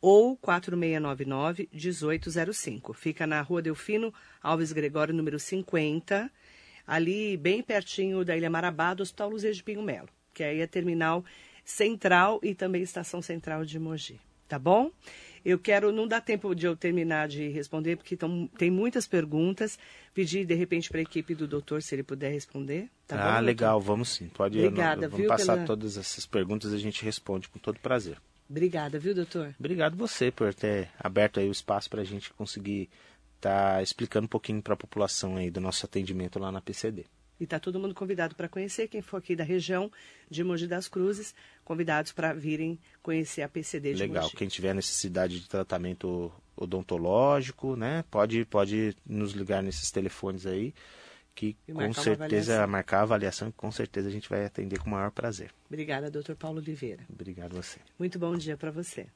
ou 0.00 0.36
4699-1805. 0.36 2.92
Fica 2.92 3.24
na 3.26 3.40
Rua 3.40 3.62
Delfino 3.62 4.12
Alves 4.42 4.70
Gregório, 4.70 5.14
número 5.14 5.38
50, 5.38 6.30
ali 6.86 7.38
bem 7.38 7.62
pertinho 7.62 8.22
da 8.22 8.36
Ilha 8.36 8.50
Marabá, 8.50 8.92
do 8.92 9.02
Hospital 9.02 9.30
Luzia 9.30 9.50
de 9.52 9.62
Pinho 9.62 9.82
Melo, 9.82 10.10
que 10.34 10.44
aí 10.44 10.60
é 10.60 10.66
terminal 10.66 11.24
central 11.64 12.38
e 12.42 12.54
também 12.54 12.82
estação 12.82 13.22
central 13.22 13.64
de 13.64 13.78
Mogi. 13.78 14.20
Tá 14.46 14.58
bom? 14.58 14.90
Eu 15.44 15.58
quero, 15.58 15.92
não 15.92 16.08
dá 16.08 16.20
tempo 16.20 16.54
de 16.54 16.66
eu 16.66 16.74
terminar 16.74 17.28
de 17.28 17.48
responder, 17.48 17.96
porque 17.96 18.16
tão, 18.16 18.46
tem 18.56 18.70
muitas 18.70 19.06
perguntas. 19.06 19.78
Pedir, 20.14 20.46
de 20.46 20.54
repente, 20.54 20.88
para 20.88 21.00
a 21.00 21.02
equipe 21.02 21.34
do 21.34 21.46
doutor, 21.46 21.82
se 21.82 21.94
ele 21.94 22.02
puder 22.02 22.32
responder. 22.32 22.88
Tá 23.06 23.16
bom, 23.16 23.22
ah, 23.22 23.26
doutor? 23.32 23.44
legal, 23.44 23.80
vamos 23.80 24.08
sim. 24.08 24.28
Pode 24.28 24.58
Obrigada, 24.58 25.02
vamos 25.08 25.18
viu, 25.18 25.28
passar 25.28 25.54
pela- 25.54 25.66
todas 25.66 25.96
essas 25.98 26.24
perguntas 26.24 26.72
e 26.72 26.76
a 26.76 26.78
gente 26.78 27.04
responde 27.04 27.48
com 27.48 27.58
todo 27.58 27.78
prazer. 27.78 28.16
Obrigada, 28.48 28.98
viu, 28.98 29.14
doutor? 29.14 29.54
Obrigado 29.58 29.96
você 29.96 30.30
por 30.30 30.54
ter 30.54 30.88
aberto 30.98 31.40
aí 31.40 31.48
o 31.48 31.52
espaço 31.52 31.90
para 31.90 32.00
a 32.02 32.04
gente 32.04 32.32
conseguir 32.32 32.88
estar 33.36 33.82
explicando 33.82 34.24
um 34.24 34.28
pouquinho 34.28 34.62
para 34.62 34.74
a 34.74 34.76
população 34.76 35.36
aí 35.36 35.50
do 35.50 35.60
nosso 35.60 35.84
atendimento 35.84 36.38
lá 36.38 36.50
na 36.52 36.60
PCD. 36.60 37.04
E 37.40 37.44
está 37.44 37.58
todo 37.58 37.80
mundo 37.80 37.94
convidado 37.94 38.34
para 38.34 38.48
conhecer. 38.48 38.88
Quem 38.88 39.02
for 39.02 39.16
aqui 39.16 39.34
da 39.34 39.44
região 39.44 39.90
de 40.30 40.44
Mogi 40.44 40.66
das 40.66 40.88
Cruzes, 40.88 41.34
convidados 41.64 42.12
para 42.12 42.32
virem 42.32 42.78
conhecer 43.02 43.42
a 43.42 43.48
PCD 43.48 43.94
de 43.94 44.00
Legal. 44.00 44.24
Mogi. 44.24 44.36
Quem 44.36 44.48
tiver 44.48 44.74
necessidade 44.74 45.40
de 45.40 45.48
tratamento 45.48 46.32
odontológico, 46.56 47.76
né, 47.76 48.04
pode 48.10 48.44
pode 48.44 48.96
nos 49.04 49.32
ligar 49.32 49.62
nesses 49.62 49.90
telefones 49.90 50.46
aí, 50.46 50.72
que 51.34 51.56
com 51.72 51.92
certeza 51.92 52.52
avaliação. 52.52 52.68
marcar 52.68 52.98
a 52.98 53.02
avaliação, 53.02 53.50
que 53.50 53.56
com 53.56 53.72
certeza 53.72 54.08
a 54.08 54.12
gente 54.12 54.28
vai 54.28 54.44
atender 54.44 54.78
com 54.78 54.86
o 54.86 54.92
maior 54.92 55.10
prazer. 55.10 55.50
Obrigada, 55.66 56.10
doutor 56.10 56.36
Paulo 56.36 56.58
Oliveira. 56.58 57.04
Obrigado 57.10 57.58
a 57.58 57.62
você. 57.62 57.80
Muito 57.98 58.18
bom 58.18 58.36
dia 58.36 58.56
para 58.56 58.70
você. 58.70 59.08